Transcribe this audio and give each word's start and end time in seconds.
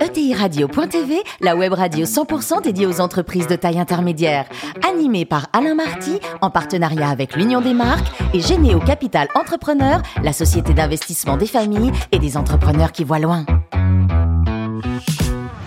ETI 0.00 0.34
Radio.tv, 0.34 1.22
la 1.42 1.56
web 1.56 1.74
radio 1.74 2.06
100% 2.06 2.62
dédiée 2.62 2.86
aux 2.86 3.02
entreprises 3.02 3.46
de 3.46 3.54
taille 3.54 3.78
intermédiaire. 3.78 4.46
Animée 4.88 5.26
par 5.26 5.48
Alain 5.52 5.74
Marty, 5.74 6.18
en 6.40 6.48
partenariat 6.48 7.10
avec 7.10 7.36
l'Union 7.36 7.60
des 7.60 7.74
marques 7.74 8.08
et 8.32 8.40
Généo 8.40 8.80
Capital 8.80 9.28
Entrepreneur, 9.34 10.00
la 10.22 10.32
société 10.32 10.72
d'investissement 10.72 11.36
des 11.36 11.46
familles 11.46 11.92
et 12.12 12.18
des 12.18 12.38
entrepreneurs 12.38 12.92
qui 12.92 13.04
voient 13.04 13.18
loin. 13.18 13.44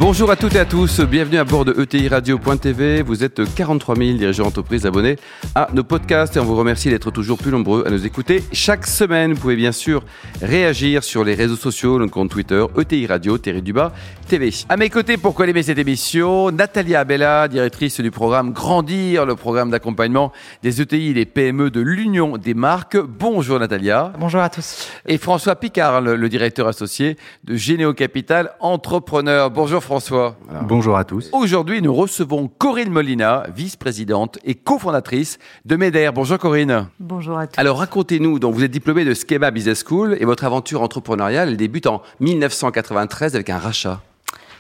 Bonjour 0.06 0.30
à 0.32 0.36
toutes 0.36 0.56
et 0.56 0.60
à 0.60 0.66
tous, 0.66 1.00
bienvenue 1.00 1.38
à 1.38 1.46
bord 1.46 1.64
de 1.64 1.82
ETI 1.82 2.10
Radio.tv. 2.10 3.04
Vous 3.04 3.24
êtes 3.24 3.42
43 3.56 3.96
000 3.96 4.18
dirigeants 4.18 4.44
d'entreprise 4.44 4.86
abonnés 4.86 5.16
à 5.56 5.70
nos 5.74 5.86
podcasts 5.86 6.36
et 6.36 6.42
on 6.42 6.44
vous 6.44 6.58
remercie 6.58 6.90
d'être 6.90 7.10
toujours 7.10 7.38
plus 7.38 7.52
nombreux 7.52 7.86
à 7.88 7.90
nous 7.90 8.06
écouter 8.06 8.44
chaque 8.52 8.86
semaine. 8.86 9.32
Vous 9.32 9.40
pouvez 9.40 9.56
bien 9.56 9.72
sûr 9.72 10.04
réagir 10.42 11.06
sur 11.06 11.24
les 11.24 11.36
réseaux 11.36 11.56
sociaux, 11.56 12.00
le 12.00 12.08
compte 12.08 12.32
Twitter 12.32 12.66
ETI 12.78 13.08
Radio, 13.08 13.38
Terry 13.38 13.62
Duba 13.62 13.94
TV. 14.34 14.52
À 14.68 14.78
mes 14.78 14.90
côtés, 14.90 15.18
pour 15.18 15.36
collimer 15.36 15.62
cette 15.62 15.78
émission, 15.78 16.50
Natalia 16.50 17.02
Abella, 17.02 17.48
directrice 17.48 18.02
du 18.02 18.10
programme 18.10 18.52
Grandir, 18.52 19.28
le 19.28 19.36
programme 19.36 19.70
d'accompagnement 19.70 20.32
des 20.64 20.82
ETI 20.82 21.10
et 21.10 21.14
des 21.14 21.28
PME 21.28 21.70
de 21.70 21.82
l'Union 21.82 22.38
des 22.38 22.56
marques. 22.56 22.98
Bonjour 22.98 23.60
Natalia. 23.60 24.12
Bonjour 24.18 24.42
à 24.42 24.50
tous. 24.50 24.90
Et 25.06 25.20
François 25.20 25.56
Picard, 25.56 26.02
le, 26.02 26.16
le 26.16 26.30
directeur 26.30 26.68
associé 26.68 27.16
de 27.44 27.54
Généo 27.56 27.94
Capital 27.94 28.54
Entrepreneur. 28.60 29.52
Bonjour 29.52 29.84
François. 29.84 30.36
Bonjour 30.64 30.98
à 30.98 31.04
tous. 31.04 31.30
Aujourd'hui, 31.32 31.84
nous 31.84 31.94
recevons 31.94 32.48
Corinne 32.48 32.90
Molina, 32.90 33.46
vice-présidente 33.56 34.40
et 34.44 34.56
cofondatrice 34.56 35.38
de 35.66 35.76
MEDER. 35.76 36.10
Bonjour 36.12 36.40
Corinne. 36.40 36.88
Bonjour 37.00 37.38
à 37.38 37.46
tous. 37.46 37.60
Alors 37.60 37.78
racontez-nous, 37.78 38.40
donc 38.40 38.56
vous 38.56 38.64
êtes 38.64 38.72
diplômée 38.72 39.06
de 39.06 39.14
Schema 39.14 39.52
Business 39.52 39.84
School 39.88 40.18
et 40.20 40.26
votre 40.26 40.44
aventure 40.44 40.82
entrepreneuriale 40.82 41.50
elle 41.50 41.58
débute 41.58 41.86
en 41.86 42.02
1993 42.20 43.36
avec 43.36 43.52
un 43.52 43.60
rachat. 43.60 44.02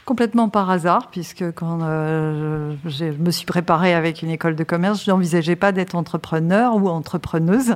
Complètement 0.05 0.49
par 0.49 0.69
hasard, 0.69 1.07
puisque 1.11 1.49
quand 1.53 1.79
euh, 1.81 2.73
je 2.85 3.05
me 3.05 3.31
suis 3.31 3.45
préparée 3.45 3.93
avec 3.93 4.21
une 4.21 4.29
école 4.29 4.53
de 4.57 4.63
commerce, 4.65 5.05
je 5.05 5.09
n'envisageais 5.09 5.55
pas 5.55 5.71
d'être 5.71 5.95
entrepreneur 5.95 6.75
ou 6.75 6.89
entrepreneuse. 6.89 7.75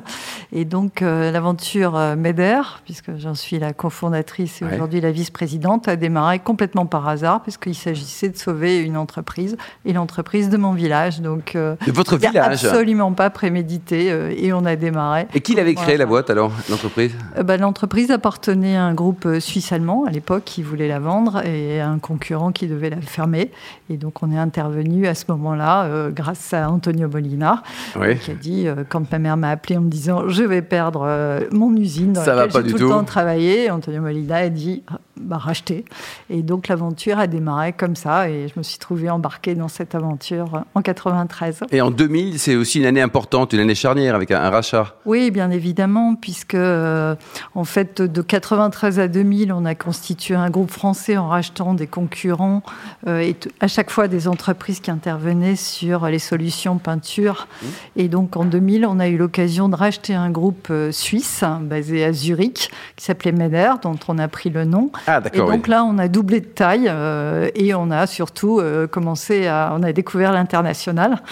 Et 0.51 0.65
donc 0.65 1.01
euh, 1.01 1.31
l'aventure 1.31 1.95
euh, 1.95 2.17
MEDER, 2.17 2.81
puisque 2.83 3.15
j'en 3.17 3.33
suis 3.33 3.59
la 3.59 3.71
cofondatrice 3.71 4.61
et 4.61 4.65
ouais. 4.65 4.73
aujourd'hui 4.73 4.99
la 4.99 5.11
vice-présidente, 5.11 5.87
a 5.87 5.95
démarré 5.95 6.39
complètement 6.39 6.85
par 6.85 7.07
hasard, 7.07 7.43
puisqu'il 7.43 7.75
s'agissait 7.75 8.27
de 8.27 8.37
sauver 8.37 8.79
une 8.79 8.97
entreprise 8.97 9.55
et 9.85 9.93
l'entreprise 9.93 10.49
de 10.49 10.57
mon 10.57 10.73
village. 10.73 11.21
Donc 11.21 11.53
de 11.53 11.91
votre 11.93 12.17
village 12.17 12.65
Absolument 12.65 13.13
pas 13.13 13.29
prémédité 13.29 14.07
et 14.37 14.51
on 14.51 14.65
a 14.65 14.75
démarré. 14.75 15.27
Et 15.33 15.39
qui 15.39 15.55
l'avait 15.55 15.75
créé 15.75 15.95
la 15.95 16.05
boîte 16.05 16.29
alors, 16.29 16.51
l'entreprise? 16.69 17.13
Bah, 17.41 17.55
L'entreprise 17.55 18.11
appartenait 18.11 18.75
à 18.75 18.83
un 18.83 18.93
groupe 18.93 19.27
suisse-allemand 19.39 20.03
à 20.05 20.11
l'époque 20.11 20.43
qui 20.43 20.61
voulait 20.61 20.89
la 20.89 20.99
vendre 20.99 21.45
et 21.45 21.79
un 21.79 21.99
concurrent 22.17 22.51
qui 22.51 22.67
devait 22.67 22.89
la 22.89 23.01
fermer. 23.01 23.51
Et 23.89 23.97
donc, 23.97 24.23
on 24.23 24.31
est 24.31 24.37
intervenu 24.37 25.07
à 25.07 25.13
ce 25.15 25.25
moment-là 25.29 25.85
euh, 25.85 26.09
grâce 26.09 26.53
à 26.53 26.69
Antonio 26.69 27.07
Molina, 27.07 27.61
oui. 27.99 28.17
qui 28.17 28.31
a 28.31 28.33
dit, 28.33 28.67
euh, 28.67 28.83
quand 28.87 29.11
ma 29.11 29.19
mère 29.19 29.37
m'a 29.37 29.49
appelé 29.51 29.77
en 29.77 29.81
me 29.81 29.89
disant 29.89 30.27
je 30.27 30.43
vais 30.43 30.61
perdre 30.61 31.03
euh, 31.05 31.41
mon 31.51 31.75
usine 31.75 32.13
dans 32.13 32.23
Ça 32.23 32.33
laquelle 32.35 32.51
va 32.51 32.53
pas 32.53 32.59
j'ai 32.61 32.67
du 32.67 32.71
tout 32.73 32.77
le 32.79 32.85
tout. 32.85 32.89
temps 32.89 33.03
travaillé, 33.03 33.69
Antonio 33.69 34.01
Molina 34.01 34.37
a 34.37 34.49
dit 34.49 34.83
bah, 35.19 35.37
racheter. 35.37 35.85
Et 36.29 36.41
donc, 36.41 36.67
l'aventure 36.67 37.19
a 37.19 37.27
démarré 37.27 37.73
comme 37.73 37.95
ça. 37.95 38.29
Et 38.29 38.47
je 38.47 38.53
me 38.57 38.63
suis 38.63 38.77
trouvée 38.77 39.09
embarquée 39.09 39.55
dans 39.55 39.67
cette 39.67 39.95
aventure 39.95 40.63
en 40.75 40.81
93. 40.81 41.61
Et 41.71 41.81
en 41.81 41.91
2000, 41.91 42.39
c'est 42.39 42.55
aussi 42.55 42.79
une 42.79 42.85
année 42.85 43.01
importante, 43.01 43.53
une 43.53 43.59
année 43.59 43.75
charnière 43.75 44.15
avec 44.15 44.31
un, 44.31 44.41
un 44.41 44.49
rachat. 44.49 44.95
Oui, 45.05 45.31
bien 45.31 45.51
évidemment, 45.51 46.15
puisque 46.15 46.55
euh, 46.55 47.15
en 47.55 47.63
fait, 47.63 48.01
de 48.01 48.21
93 48.21 48.99
à 48.99 49.07
2000, 49.07 49.51
on 49.53 49.65
a 49.65 49.75
constitué 49.75 50.35
un 50.35 50.49
groupe 50.49 50.71
français 50.71 51.17
en 51.17 51.27
rachetant 51.27 51.73
des 51.73 51.87
concurrents 51.87 52.63
euh, 53.07 53.19
et 53.19 53.35
à 53.59 53.67
chaque 53.67 53.89
fois 53.89 54.07
des 54.07 54.27
entreprises 54.27 54.79
qui 54.79 54.91
intervenaient 54.91 55.55
sur 55.55 56.07
les 56.07 56.19
solutions 56.19 56.77
peinture. 56.77 57.47
Mmh. 57.47 57.65
Et 57.95 58.07
donc 58.07 58.37
en 58.37 58.45
2000, 58.45 58.85
on 58.85 58.99
a 58.99 59.07
eu 59.07 59.17
l'occasion 59.17 59.69
de 59.69 59.75
racheter 59.75 60.13
un 60.13 60.29
groupe 60.29 60.67
euh, 60.69 60.91
suisse 60.91 61.43
basé 61.61 62.03
à 62.03 62.13
Zurich 62.13 62.69
qui 62.95 63.05
s'appelait 63.05 63.31
MEDER, 63.31 63.73
dont 63.81 63.99
on 64.07 64.17
a 64.17 64.27
pris 64.27 64.49
le 64.49 64.65
nom. 64.65 64.91
Ah, 65.09 65.21
et 65.33 65.37
donc 65.37 65.49
oui. 65.49 65.69
là, 65.69 65.85
on 65.85 65.97
a 65.99 66.09
doublé 66.09 66.41
de 66.41 66.45
taille 66.45 66.87
euh, 66.89 67.49
et 67.55 67.73
on 67.73 67.91
a 67.91 68.05
surtout 68.07 68.59
euh, 68.59 68.87
commencé 68.87 69.47
à, 69.47 69.73
on 69.73 69.81
a 69.81 69.93
découvert 69.93 70.33
l'international. 70.33 71.23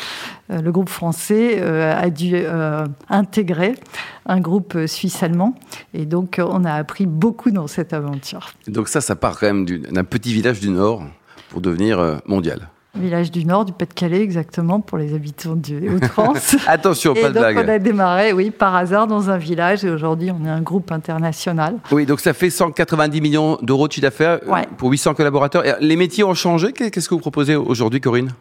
Euh, 0.49 0.61
le 0.61 0.71
groupe 0.71 0.87
français 0.87 1.61
a 1.61 2.09
dû 2.09 2.37
intégrer 3.09 3.75
un 4.25 4.39
groupe 4.39 4.77
suisse-allemand 4.85 5.55
et 5.93 6.05
donc 6.05 6.39
on 6.39 6.63
a 6.63 6.73
appris 6.73 7.05
beaucoup 7.05 7.51
dans 7.51 7.67
cette 7.67 7.91
aventure. 7.91 8.51
Donc 8.67 8.87
ça, 8.87 9.01
ça 9.01 9.15
part 9.17 9.37
quand 9.37 9.47
même 9.47 9.65
d'un 9.65 10.03
petit 10.05 10.33
village 10.33 10.61
du 10.61 10.69
Nord 10.69 11.03
pour 11.49 11.59
devenir 11.59 12.21
mondial. 12.25 12.69
Village 12.95 13.31
du 13.31 13.45
Nord, 13.45 13.65
du 13.65 13.73
Pas-de-Calais, 13.73 14.21
exactement, 14.21 14.79
pour 14.79 14.97
les 14.97 15.13
habitants 15.13 15.55
du 15.55 15.89
Hauts-de-France. 15.95 16.55
Attention, 16.67 17.13
et 17.13 17.21
pas 17.21 17.29
de 17.29 17.33
donc 17.33 17.43
blague. 17.43 17.57
on 17.65 17.69
a 17.69 17.79
démarré, 17.79 18.33
oui, 18.33 18.51
par 18.51 18.75
hasard 18.75 19.07
dans 19.07 19.29
un 19.29 19.37
village 19.37 19.83
et 19.83 19.89
aujourd'hui 19.89 20.31
on 20.31 20.45
est 20.45 20.49
un 20.49 20.61
groupe 20.61 20.91
international. 20.91 21.75
Oui, 21.91 22.05
donc 22.05 22.19
ça 22.21 22.33
fait 22.33 22.49
190 22.49 23.21
millions 23.21 23.57
d'euros 23.61 23.87
de 23.87 23.93
chiffre 23.93 24.03
d'affaires 24.03 24.39
Ouais. 24.47 24.65
pour 24.77 24.89
800 24.89 25.13
collaborateurs. 25.13 25.65
Et 25.65 25.73
les 25.81 25.95
métiers 25.95 26.23
ont 26.23 26.33
changé? 26.33 26.71
Qu'est-ce 26.71 27.09
que 27.09 27.13
vous 27.15 27.19
proposez 27.21 27.55
aujourd'hui, 27.55 27.99
Corinne? 28.01 28.31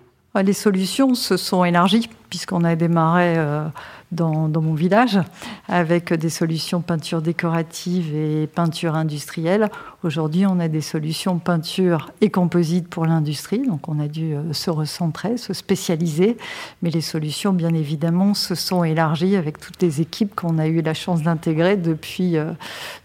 Les 0.42 0.52
solutions 0.52 1.14
se 1.14 1.36
sont 1.36 1.64
élargies 1.64 2.08
puisqu'on 2.28 2.64
a 2.64 2.74
démarré 2.74 3.34
euh, 3.36 3.68
dans, 4.10 4.48
dans, 4.48 4.60
mon 4.60 4.74
village 4.74 5.20
avec 5.68 6.12
des 6.12 6.28
solutions 6.28 6.80
peinture 6.80 7.22
décorative 7.22 8.12
et 8.12 8.48
peinture 8.48 8.96
industrielle. 8.96 9.70
Aujourd'hui, 10.02 10.44
on 10.44 10.58
a 10.58 10.66
des 10.66 10.80
solutions 10.80 11.38
peinture 11.38 12.10
et 12.20 12.30
composite 12.30 12.88
pour 12.88 13.06
l'industrie, 13.06 13.64
donc 13.64 13.88
on 13.88 14.00
a 14.00 14.08
dû 14.08 14.34
euh, 14.34 14.52
se 14.52 14.70
recentrer, 14.70 15.36
se 15.36 15.52
spécialiser, 15.52 16.36
mais 16.82 16.90
les 16.90 17.00
solutions, 17.00 17.52
bien 17.52 17.72
évidemment, 17.72 18.34
se 18.34 18.56
sont 18.56 18.82
élargies 18.82 19.36
avec 19.36 19.60
toutes 19.60 19.80
les 19.80 20.00
équipes 20.00 20.34
qu'on 20.34 20.58
a 20.58 20.66
eu 20.66 20.82
la 20.82 20.94
chance 20.94 21.22
d'intégrer 21.22 21.76
depuis, 21.76 22.36
euh, 22.36 22.50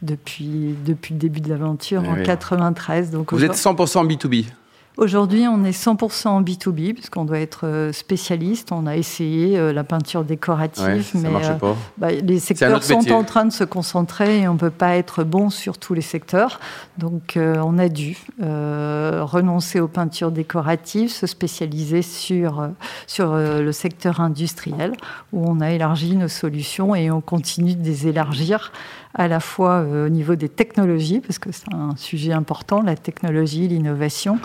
depuis, 0.01 0.73
depuis 0.83 1.13
le 1.13 1.19
début 1.19 1.41
de 1.41 1.49
l'aventure 1.49 2.01
Eh 2.03 2.09
en 2.09 2.15
oui. 2.15 2.23
93. 2.23 3.11
Donc 3.11 3.31
Vous 3.31 3.45
êtes 3.45 3.53
100% 3.53 4.07
B2B 4.07 4.45
Aujourd'hui, 4.99 5.47
on 5.47 5.63
est 5.63 5.71
100% 5.71 6.27
en 6.27 6.41
B2B, 6.41 6.93
puisqu'on 6.93 7.23
doit 7.23 7.39
être 7.39 7.65
euh, 7.65 7.93
spécialiste. 7.93 8.73
On 8.73 8.85
a 8.85 8.97
essayé 8.97 9.57
euh, 9.57 9.71
la 9.71 9.85
peinture 9.85 10.25
décorative, 10.25 10.83
ouais, 10.83 11.21
mais 11.21 11.29
euh, 11.29 11.53
pas. 11.53 11.77
bah, 11.97 12.11
les 12.11 12.39
secteurs 12.39 12.83
sont 12.83 12.97
métier. 12.97 13.13
en 13.13 13.23
train 13.23 13.45
de 13.45 13.53
se 13.53 13.63
concentrer 13.63 14.41
et 14.41 14.49
on 14.49 14.55
ne 14.55 14.59
peut 14.59 14.69
pas 14.69 14.97
être 14.97 15.23
bon 15.23 15.49
sur 15.49 15.77
tous 15.77 15.93
les 15.93 16.01
secteurs. 16.01 16.59
Donc, 16.97 17.37
on 17.37 17.77
a 17.77 17.87
dû 17.87 18.17
renoncer 18.41 19.79
aux 19.79 19.87
peintures 19.87 20.31
décoratives, 20.31 21.11
se 21.11 21.27
spécialiser 21.27 22.01
sur, 22.01 22.67
sur 23.07 23.35
le 23.35 23.71
secteur 23.71 24.19
industriel, 24.19 24.91
où 25.31 25.49
on 25.49 25.61
a 25.61 25.71
élargi 25.71 26.17
nos 26.17 26.27
solutions 26.27 26.93
et 26.93 27.09
on 27.09 27.21
continue 27.21 27.75
de 27.75 27.85
les 27.85 28.07
élargir 28.07 28.73
à 29.15 29.27
la 29.27 29.39
fois 29.39 29.81
au 29.81 30.09
niveau 30.09 30.35
des 30.35 30.49
technologies, 30.49 31.19
parce 31.19 31.39
que 31.39 31.51
c'est 31.51 31.73
un 31.73 31.95
sujet 31.95 32.33
important, 32.33 32.81
la 32.81 32.95
technologie, 32.95 33.67
l'innovation, 33.67 34.39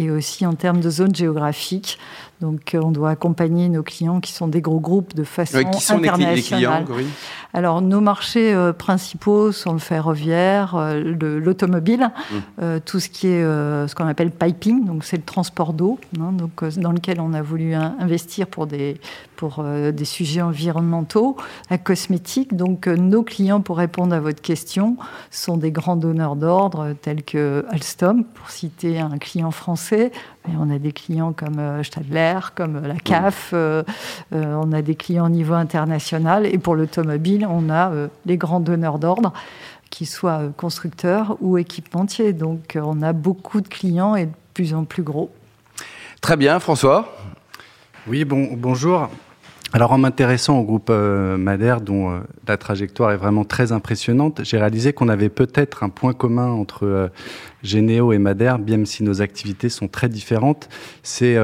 et 0.00 0.10
aussi 0.10 0.46
en 0.46 0.54
termes 0.54 0.80
de 0.80 0.90
zones 0.90 1.14
géographiques. 1.14 1.98
Donc, 2.40 2.74
euh, 2.74 2.80
on 2.82 2.90
doit 2.90 3.10
accompagner 3.10 3.68
nos 3.68 3.82
clients 3.82 4.20
qui 4.20 4.32
sont 4.32 4.48
des 4.48 4.62
gros 4.62 4.80
groupes 4.80 5.14
de 5.14 5.24
façon 5.24 5.58
oui, 5.58 5.70
qui 5.70 5.82
sont 5.82 5.98
internationale. 5.98 6.34
Les, 6.36 6.42
clients, 6.42 6.84
Corinne 6.86 7.10
Alors, 7.52 7.82
nos 7.82 8.00
marchés 8.00 8.54
euh, 8.54 8.72
principaux 8.72 9.52
sont 9.52 9.74
le 9.74 9.78
ferroviaire, 9.78 10.74
euh, 10.74 11.14
l'automobile, 11.38 12.10
mmh. 12.30 12.64
tout 12.86 13.00
ce 13.00 13.08
qui 13.08 13.26
est 13.26 13.42
ce 13.42 13.94
qu'on 13.94 14.06
appelle 14.06 14.30
piping, 14.30 14.84
donc 14.84 15.04
c'est 15.04 15.16
le 15.16 15.22
transport 15.22 15.72
d'eau, 15.72 15.98
hein, 16.18 16.32
donc 16.32 16.64
dans 16.78 16.92
lequel 16.92 17.20
on 17.20 17.34
a 17.34 17.42
voulu 17.42 17.74
investir 17.74 18.46
pour 18.46 18.66
des 18.66 19.00
pour 19.36 19.64
des 19.64 20.04
sujets 20.04 20.42
environnementaux, 20.42 21.34
la 21.70 21.78
cosmétique. 21.78 22.54
Donc, 22.54 22.86
nos 22.86 23.22
clients, 23.22 23.62
pour 23.62 23.78
répondre 23.78 24.14
à 24.14 24.20
votre 24.20 24.42
question, 24.42 24.98
sont 25.30 25.56
des 25.56 25.70
grands 25.70 25.96
donneurs 25.96 26.36
d'ordre 26.36 26.94
tels 27.00 27.22
que 27.22 27.64
Alstom, 27.70 28.24
pour 28.24 28.50
citer 28.50 29.00
un 29.00 29.16
client 29.16 29.50
français. 29.50 30.12
Et 30.48 30.52
on 30.58 30.70
a 30.70 30.78
des 30.78 30.92
clients 30.92 31.32
comme 31.32 31.58
euh, 31.58 31.82
Comme 32.54 32.80
la 32.86 32.96
CAF. 32.96 33.50
Euh, 33.52 33.82
on 34.32 34.72
a 34.72 34.82
des 34.82 34.94
clients 34.94 35.26
au 35.26 35.30
niveau 35.30 35.54
international. 35.54 36.46
Et 36.46 36.58
pour 36.58 36.74
l'automobile, 36.76 37.46
on 37.48 37.68
a 37.70 37.90
euh, 37.90 38.08
les 38.26 38.36
grands 38.36 38.60
donneurs 38.60 38.98
d'ordre 38.98 39.32
qu'ils 39.90 40.06
soient 40.06 40.42
euh, 40.42 40.50
constructeurs 40.56 41.36
ou 41.40 41.58
équipementiers. 41.58 42.32
Donc, 42.32 42.76
euh, 42.76 42.82
on 42.84 43.02
a 43.02 43.12
beaucoup 43.12 43.60
de 43.60 43.68
clients 43.68 44.14
et 44.16 44.26
de 44.26 44.32
plus 44.54 44.74
en 44.74 44.84
plus 44.84 45.02
gros. 45.02 45.30
Très 46.20 46.36
bien, 46.36 46.60
François? 46.60 47.16
Oui, 48.06 48.24
bon, 48.24 48.48
bonjour. 48.52 49.08
Alors 49.72 49.92
en 49.92 49.98
m'intéressant 49.98 50.58
au 50.58 50.64
groupe 50.64 50.88
euh, 50.90 51.36
Madère, 51.36 51.80
dont 51.80 52.10
euh, 52.10 52.18
la 52.48 52.56
trajectoire 52.56 53.12
est 53.12 53.16
vraiment 53.16 53.44
très 53.44 53.70
impressionnante, 53.70 54.40
j'ai 54.42 54.58
réalisé 54.58 54.92
qu'on 54.92 55.08
avait 55.08 55.28
peut-être 55.28 55.84
un 55.84 55.88
point 55.88 56.12
commun 56.12 56.48
entre 56.48 56.86
euh, 56.86 57.08
Généo 57.62 58.12
et 58.12 58.18
Madère, 58.18 58.58
bien 58.58 58.84
si 58.84 59.04
nos 59.04 59.22
activités 59.22 59.68
sont 59.68 59.86
très 59.86 60.08
différentes. 60.08 60.68
C'est 61.04 61.36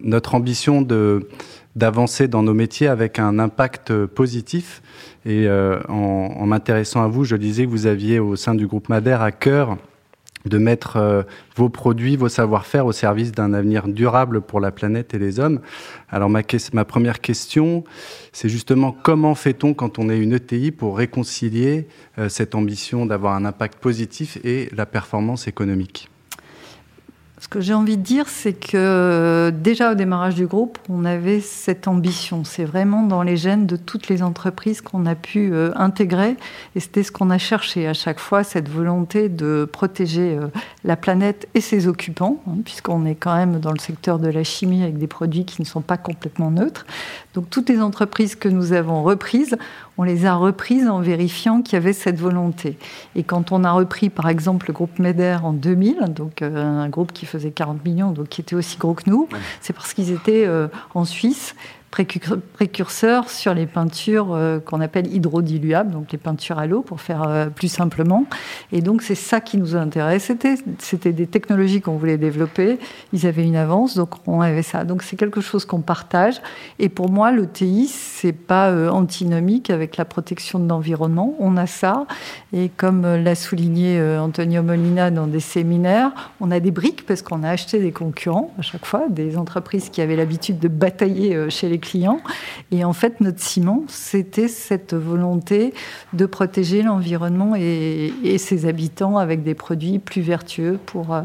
notre 0.00 0.34
ambition 0.34 0.80
de 0.80 1.28
d'avancer 1.74 2.26
dans 2.26 2.42
nos 2.42 2.54
métiers 2.54 2.88
avec 2.88 3.18
un 3.18 3.38
impact 3.38 4.06
positif. 4.06 4.80
Et 5.26 5.46
en, 5.50 5.92
en 5.92 6.46
m'intéressant 6.46 7.02
à 7.02 7.08
vous, 7.08 7.24
je 7.24 7.36
disais 7.36 7.66
que 7.66 7.70
vous 7.70 7.86
aviez 7.86 8.20
au 8.20 8.36
sein 8.36 8.54
du 8.54 8.66
groupe 8.66 8.88
Madère 8.88 9.20
à 9.20 9.32
cœur 9.32 9.76
de 10.46 10.58
mettre 10.58 10.96
euh, 10.96 11.22
vos 11.56 11.68
produits, 11.68 12.16
vos 12.16 12.28
savoir-faire 12.28 12.86
au 12.86 12.92
service 12.92 13.32
d'un 13.32 13.52
avenir 13.52 13.88
durable 13.88 14.40
pour 14.40 14.60
la 14.60 14.70
planète 14.70 15.14
et 15.14 15.18
les 15.18 15.40
hommes. 15.40 15.60
Alors 16.08 16.30
ma, 16.30 16.42
première 16.84 17.20
question, 17.20 17.84
c'est 18.32 18.48
justement 18.48 18.96
comment 19.02 19.34
fait-on 19.34 19.74
quand 19.74 19.98
on 19.98 20.08
est 20.08 20.18
une 20.18 20.32
ETI 20.32 20.70
pour 20.70 20.96
réconcilier 20.96 21.88
euh, 22.18 22.28
cette 22.28 22.54
ambition 22.54 23.06
d'avoir 23.06 23.34
un 23.34 23.44
impact 23.44 23.78
positif 23.78 24.38
et 24.44 24.68
la 24.74 24.86
performance 24.86 25.48
économique? 25.48 26.08
Ce 27.38 27.48
que 27.48 27.60
j'ai 27.60 27.74
envie 27.74 27.98
de 27.98 28.02
dire, 28.02 28.28
c'est 28.28 28.54
que 28.54 29.50
déjà 29.50 29.92
au 29.92 29.94
démarrage 29.94 30.36
du 30.36 30.46
groupe, 30.46 30.78
on 30.88 31.04
avait 31.04 31.40
cette 31.40 31.86
ambition. 31.86 32.44
C'est 32.44 32.64
vraiment 32.64 33.02
dans 33.02 33.22
les 33.22 33.36
gènes 33.36 33.66
de 33.66 33.76
toutes 33.76 34.08
les 34.08 34.22
entreprises 34.22 34.80
qu'on 34.80 35.04
a 35.04 35.14
pu 35.14 35.52
euh, 35.52 35.70
intégrer. 35.76 36.36
Et 36.74 36.80
c'était 36.80 37.02
ce 37.02 37.12
qu'on 37.12 37.28
a 37.28 37.36
cherché 37.36 37.86
à 37.86 37.92
chaque 37.92 38.20
fois, 38.20 38.42
cette 38.42 38.70
volonté 38.70 39.28
de 39.28 39.68
protéger 39.70 40.38
euh, 40.38 40.46
la 40.86 40.96
planète 40.96 41.48
et 41.54 41.60
ses 41.60 41.88
occupants, 41.88 42.40
hein, 42.48 42.58
puisqu'on 42.64 43.04
est 43.04 43.16
quand 43.16 43.34
même 43.36 43.58
dans 43.58 43.72
le 43.72 43.78
secteur 43.78 44.18
de 44.18 44.28
la 44.28 44.44
chimie 44.44 44.82
avec 44.82 44.98
des 44.98 45.08
produits 45.08 45.44
qui 45.44 45.60
ne 45.60 45.66
sont 45.66 45.80
pas 45.80 45.96
complètement 45.96 46.50
neutres. 46.50 46.86
Donc 47.34 47.50
toutes 47.50 47.68
les 47.68 47.80
entreprises 47.82 48.36
que 48.36 48.48
nous 48.48 48.72
avons 48.72 49.02
reprises, 49.02 49.56
on 49.98 50.04
les 50.04 50.26
a 50.26 50.34
reprises 50.34 50.88
en 50.88 51.00
vérifiant 51.00 51.60
qu'il 51.60 51.74
y 51.74 51.76
avait 51.76 51.92
cette 51.92 52.18
volonté. 52.18 52.78
Et 53.16 53.24
quand 53.24 53.50
on 53.50 53.64
a 53.64 53.72
repris, 53.72 54.10
par 54.10 54.28
exemple, 54.28 54.68
le 54.68 54.74
groupe 54.74 54.98
MEDER 55.00 55.38
en 55.42 55.52
2000, 55.52 56.04
donc 56.08 56.40
euh, 56.40 56.64
un 56.64 56.88
groupe 56.88 57.12
qui 57.12 57.26
faisait 57.26 57.50
40 57.50 57.84
millions, 57.84 58.12
donc 58.12 58.28
qui 58.28 58.40
était 58.40 58.54
aussi 58.56 58.78
gros 58.78 58.94
que 58.94 59.10
nous, 59.10 59.28
c'est 59.60 59.72
parce 59.72 59.92
qu'ils 59.92 60.12
étaient 60.12 60.46
euh, 60.46 60.68
en 60.94 61.04
Suisse 61.04 61.56
précurseur 62.04 63.30
sur 63.30 63.54
les 63.54 63.66
peintures 63.66 64.34
euh, 64.34 64.60
qu'on 64.60 64.80
appelle 64.80 65.12
hydrodiluables, 65.12 65.90
donc 65.90 66.12
les 66.12 66.18
peintures 66.18 66.58
à 66.58 66.66
l'eau 66.66 66.82
pour 66.82 67.00
faire 67.00 67.22
euh, 67.22 67.46
plus 67.46 67.68
simplement. 67.68 68.26
Et 68.72 68.82
donc 68.82 69.02
c'est 69.02 69.14
ça 69.14 69.40
qui 69.40 69.56
nous 69.56 69.76
intéresse. 69.76 70.30
C'était 70.78 71.12
des 71.12 71.26
technologies 71.26 71.80
qu'on 71.80 71.96
voulait 71.96 72.18
développer. 72.18 72.78
Ils 73.12 73.26
avaient 73.26 73.44
une 73.44 73.56
avance, 73.56 73.94
donc 73.96 74.14
on 74.26 74.40
avait 74.40 74.62
ça. 74.62 74.84
Donc 74.84 75.02
c'est 75.02 75.16
quelque 75.16 75.40
chose 75.40 75.64
qu'on 75.64 75.80
partage. 75.80 76.40
Et 76.78 76.88
pour 76.88 77.10
moi, 77.10 77.32
l'ETI, 77.32 77.88
c'est 77.88 78.32
pas 78.32 78.70
euh, 78.70 78.90
antinomique 78.90 79.70
avec 79.70 79.96
la 79.96 80.04
protection 80.04 80.58
de 80.58 80.68
l'environnement. 80.68 81.34
On 81.38 81.56
a 81.56 81.66
ça. 81.66 82.06
Et 82.52 82.68
comme 82.68 83.02
l'a 83.02 83.34
souligné 83.34 84.00
Antonio 84.18 84.62
Molina 84.62 85.10
dans 85.10 85.26
des 85.26 85.40
séminaires, 85.40 86.32
on 86.40 86.50
a 86.50 86.60
des 86.60 86.70
briques 86.70 87.06
parce 87.06 87.22
qu'on 87.22 87.42
a 87.42 87.50
acheté 87.50 87.78
des 87.78 87.92
concurrents 87.92 88.52
à 88.58 88.62
chaque 88.62 88.84
fois, 88.84 89.06
des 89.08 89.36
entreprises 89.36 89.88
qui 89.88 90.00
avaient 90.00 90.16
l'habitude 90.16 90.58
de 90.58 90.68
batailler 90.68 91.50
chez 91.50 91.68
les 91.68 91.78
clients. 91.86 92.20
Et 92.70 92.84
en 92.84 92.92
fait, 92.92 93.20
notre 93.20 93.40
ciment, 93.40 93.84
c'était 93.88 94.48
cette 94.48 94.94
volonté 94.94 95.72
de 96.12 96.26
protéger 96.26 96.82
l'environnement 96.82 97.54
et, 97.56 98.12
ses 98.38 98.66
habitants 98.66 99.16
avec 99.16 99.42
des 99.42 99.54
produits 99.54 99.98
plus 99.98 100.20
vertueux, 100.20 100.78
pour, 100.84 101.14
euh, 101.14 101.22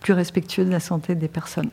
plus 0.00 0.12
respectueux 0.12 0.64
de 0.64 0.70
la 0.70 0.80
santé 0.80 1.14
des 1.14 1.28
personnes. 1.28 1.70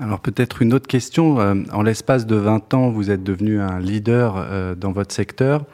Alors 0.00 0.18
peut-être 0.20 0.60
une 0.60 0.74
autre 0.74 0.88
question. 0.88 1.40
Euh, 1.40 1.54
en 1.72 1.82
l'espace 1.82 2.26
de 2.26 2.34
20 2.34 2.74
ans, 2.74 2.90
vous 2.90 3.10
êtes 3.10 3.22
devenu 3.22 3.60
un 3.60 3.78
leader 3.78 4.34
euh, 4.36 4.74
dans 4.74 4.90
votre 4.90 5.14
secteur. 5.14 5.64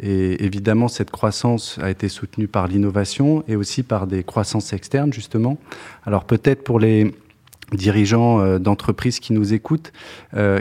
Et 0.00 0.44
évidemment, 0.44 0.88
cette 0.88 1.10
croissance 1.10 1.78
a 1.80 1.88
été 1.88 2.08
soutenue 2.08 2.48
par 2.48 2.66
l'innovation 2.66 3.44
et 3.46 3.56
aussi 3.56 3.84
par 3.84 4.06
des 4.06 4.24
croissances 4.24 4.72
externes, 4.72 5.12
justement. 5.12 5.58
Alors 6.04 6.24
peut-être 6.24 6.64
pour 6.64 6.80
les, 6.80 7.14
dirigeants 7.72 8.40
euh, 8.40 8.58
d'entreprises 8.58 9.20
qui 9.20 9.32
nous 9.32 9.52
écoutent, 9.52 9.92
euh, 10.34 10.60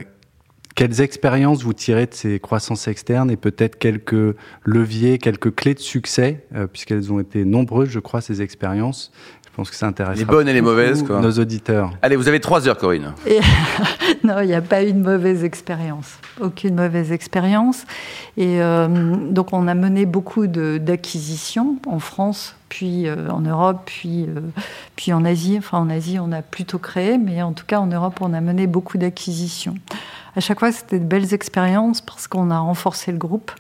quelles 0.77 1.01
expériences 1.01 1.63
vous 1.63 1.74
tirez 1.74 2.06
de 2.06 2.13
ces 2.13 2.39
croissances 2.39 2.88
externes 2.88 3.31
et 3.31 3.36
peut-être 3.36 3.80
quelques 3.80 4.36
leviers, 4.63 5.18
quelques 5.18 5.56
clés 5.56 5.74
de 5.74 5.80
succès, 5.80 6.45
euh, 6.54 6.68
puisqu'elles 6.68 7.12
ont 7.12 7.19
été 7.19 7.45
nombreuses, 7.45 7.89
je 7.89 7.98
crois, 7.98 8.21
ces 8.21 8.44
expériences. 8.44 9.12
Je 9.57 9.62
pense 9.63 9.71
que 9.71 9.75
ça 9.75 9.88
intéresse 9.88 10.19
les 10.19 10.25
bonnes 10.25 10.48
et 10.48 10.54
les 10.54 10.62
mauvaises, 10.62 11.01
quoi. 11.01 11.19
nos 11.19 11.31
auditeurs. 11.31 11.89
Allez, 12.04 12.15
vous 12.15 12.27
avez 12.27 12.39
trois 12.39 12.68
heures, 12.68 12.77
Corinne. 12.77 13.13
non, 14.24 14.42
il 14.42 14.48
n'y 14.48 14.54
a 14.54 14.62
pas 14.62 14.83
eu 14.83 14.94
de 14.94 15.00
mauvaise 15.00 15.44
expérience, 15.44 16.19
aucune 16.39 16.75
mauvaise 16.75 17.12
expérience. 17.12 17.86
Et 18.38 18.59
donc, 19.31 19.54
on 19.54 19.68
a 19.68 19.74
mené 19.74 20.06
beaucoup 20.06 20.45
d'acquisitions 20.45 21.77
en 21.88 21.98
France 21.98 22.56
puis 22.69 23.07
euh, 23.07 23.30
en 23.30 23.42
Europe, 23.42 23.81
puis, 23.86 24.24
euh, 24.24 24.42
puis 24.95 25.13
en 25.13 25.25
Asie. 25.25 25.56
Enfin, 25.57 25.80
en 25.80 25.89
Asie, 25.89 26.19
on 26.19 26.31
a 26.31 26.42
plutôt 26.42 26.80
créé, 26.80 27.18
mais 27.18 27.42
en 27.42 27.53
tout 27.53 27.65
cas, 27.65 27.80
en 27.80 27.88
Europe, 27.88 28.19
on 28.21 28.33
a 28.33 28.42
mené 28.42 28.68
beaucoup 28.68 28.98
d'acquisitions. 28.98 29.75
À 30.36 30.39
chaque 30.39 30.60
fois, 30.60 30.71
c'était 30.71 31.00
de 31.00 31.06
belles 31.06 31.33
expériences 31.33 32.01
parce 32.01 32.27
qu'on 32.27 32.51
a 32.51 32.60
renforcé 32.60 33.12
le 33.12 33.18
groupe 33.18 33.51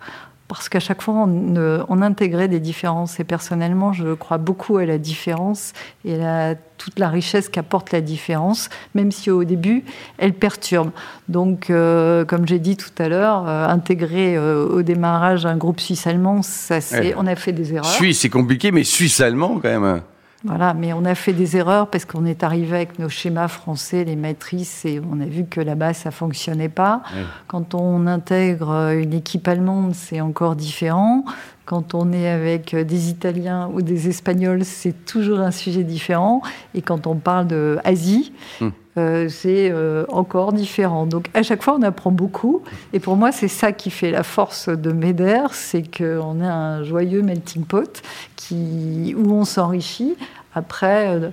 parce 0.47 0.69
qu'à 0.69 0.79
chaque 0.79 1.01
fois, 1.01 1.13
on, 1.15 2.01
intégrait 2.01 2.47
des 2.47 2.59
différences. 2.59 3.19
Et 3.19 3.23
personnellement, 3.23 3.91
je 3.91 4.13
crois 4.13 4.37
beaucoup 4.37 4.77
à 4.77 4.85
la 4.85 4.97
différence 4.97 5.73
et 6.05 6.23
à 6.23 6.55
toute 6.77 6.99
la 6.99 7.09
richesse 7.09 7.49
qu'apporte 7.49 7.91
la 7.91 8.01
différence, 8.01 8.69
même 8.95 9.11
si 9.11 9.29
au 9.29 9.43
début, 9.43 9.83
elle 10.17 10.33
perturbe. 10.33 10.91
Donc, 11.27 11.69
euh, 11.69 12.23
comme 12.23 12.47
j'ai 12.47 12.59
dit 12.59 12.77
tout 12.77 12.91
à 12.97 13.09
l'heure, 13.09 13.47
euh, 13.47 13.67
intégrer 13.67 14.37
euh, 14.37 14.67
au 14.67 14.83
démarrage 14.83 15.45
un 15.45 15.57
groupe 15.57 15.81
suisse-allemand, 15.81 16.41
ça, 16.43 16.79
c'est, 16.79 17.13
on 17.17 17.27
a 17.27 17.35
fait 17.35 17.51
des 17.51 17.73
erreurs. 17.73 17.85
Suisse, 17.85 18.19
c'est 18.21 18.29
compliqué, 18.29 18.71
mais 18.71 18.83
suisse-allemand, 18.83 19.59
quand 19.61 19.79
même. 19.79 20.01
Voilà, 20.43 20.73
mais 20.73 20.93
on 20.93 21.03
a 21.03 21.15
fait 21.15 21.33
des 21.33 21.57
erreurs 21.57 21.89
parce 21.89 22.05
qu'on 22.05 22.25
est 22.25 22.43
arrivé 22.43 22.75
avec 22.75 22.99
nos 22.99 23.09
schémas 23.09 23.47
français, 23.47 24.03
les 24.03 24.15
matrices, 24.15 24.85
et 24.85 25.01
on 25.11 25.19
a 25.19 25.25
vu 25.25 25.45
que 25.45 25.59
là-bas, 25.59 25.93
ça 25.93 26.11
fonctionnait 26.11 26.69
pas. 26.69 27.01
Quand 27.47 27.73
on 27.73 28.05
intègre 28.05 28.93
une 28.93 29.13
équipe 29.13 29.47
allemande, 29.47 29.95
c'est 29.95 30.21
encore 30.21 30.55
différent. 30.55 31.25
Quand 31.65 31.95
on 31.95 32.13
est 32.13 32.29
avec 32.29 32.75
des 32.75 33.09
Italiens 33.09 33.69
ou 33.73 33.81
des 33.81 34.07
Espagnols, 34.07 34.63
c'est 34.63 35.05
toujours 35.05 35.39
un 35.39 35.51
sujet 35.51 35.83
différent. 35.83 36.41
Et 36.75 36.81
quand 36.81 37.07
on 37.07 37.15
parle 37.15 37.47
d'Asie, 37.47 38.31
hum. 38.61 38.71
Euh, 38.97 39.29
c'est 39.29 39.69
euh, 39.71 40.05
encore 40.09 40.53
différent. 40.53 41.05
Donc 41.05 41.27
à 41.33 41.43
chaque 41.43 41.63
fois, 41.63 41.75
on 41.77 41.81
apprend 41.83 42.11
beaucoup. 42.11 42.63
Et 42.93 42.99
pour 42.99 43.15
moi, 43.15 43.31
c'est 43.31 43.47
ça 43.47 43.71
qui 43.71 43.89
fait 43.89 44.11
la 44.11 44.23
force 44.23 44.69
de 44.69 44.91
MEDER, 44.91 45.47
c'est 45.51 45.83
qu'on 45.83 46.41
a 46.41 46.51
un 46.51 46.83
joyeux 46.83 47.21
melting 47.21 47.65
pot 47.65 48.01
qui, 48.35 49.15
où 49.17 49.33
on 49.33 49.45
s'enrichit. 49.45 50.15
Après, 50.53 51.31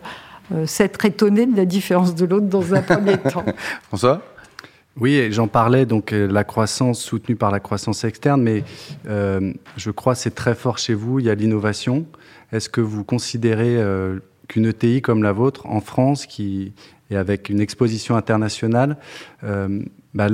euh, 0.52 0.66
s'être 0.66 1.02
étonné 1.04 1.46
de 1.46 1.56
la 1.56 1.64
différence 1.64 2.14
de 2.14 2.26
l'autre 2.26 2.46
dans 2.46 2.74
un 2.74 2.82
premier 2.82 3.16
temps. 3.32 3.44
François? 3.88 4.22
Oui, 5.00 5.32
j'en 5.32 5.48
parlais, 5.48 5.86
donc 5.86 6.12
la 6.12 6.44
croissance 6.44 7.00
soutenue 7.00 7.34
par 7.34 7.50
la 7.50 7.58
croissance 7.58 8.04
externe, 8.04 8.42
mais 8.42 8.62
euh, 9.08 9.52
je 9.76 9.90
crois 9.90 10.14
c'est 10.14 10.34
très 10.36 10.54
fort 10.54 10.78
chez 10.78 10.94
vous, 10.94 11.18
il 11.18 11.26
y 11.26 11.30
a 11.30 11.34
l'innovation. 11.34 12.06
Est-ce 12.52 12.68
que 12.68 12.80
vous 12.80 13.02
considérez 13.02 13.76
euh, 13.76 14.20
qu'une 14.46 14.66
ETI 14.66 15.02
comme 15.02 15.24
la 15.24 15.32
vôtre, 15.32 15.66
en 15.66 15.80
France, 15.80 16.26
qui 16.26 16.72
est 17.10 17.16
avec 17.16 17.48
une 17.48 17.60
exposition 17.60 18.16
internationale, 18.16 18.96
bah 19.42 20.28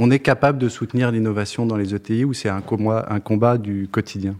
on 0.00 0.10
est 0.10 0.20
capable 0.20 0.58
de 0.58 0.68
soutenir 0.68 1.10
l'innovation 1.10 1.66
dans 1.66 1.76
les 1.76 1.94
ETI 1.94 2.24
ou 2.24 2.32
c'est 2.32 2.48
un 2.48 2.62
un 2.62 3.20
combat 3.20 3.58
du 3.58 3.88
quotidien? 3.90 4.36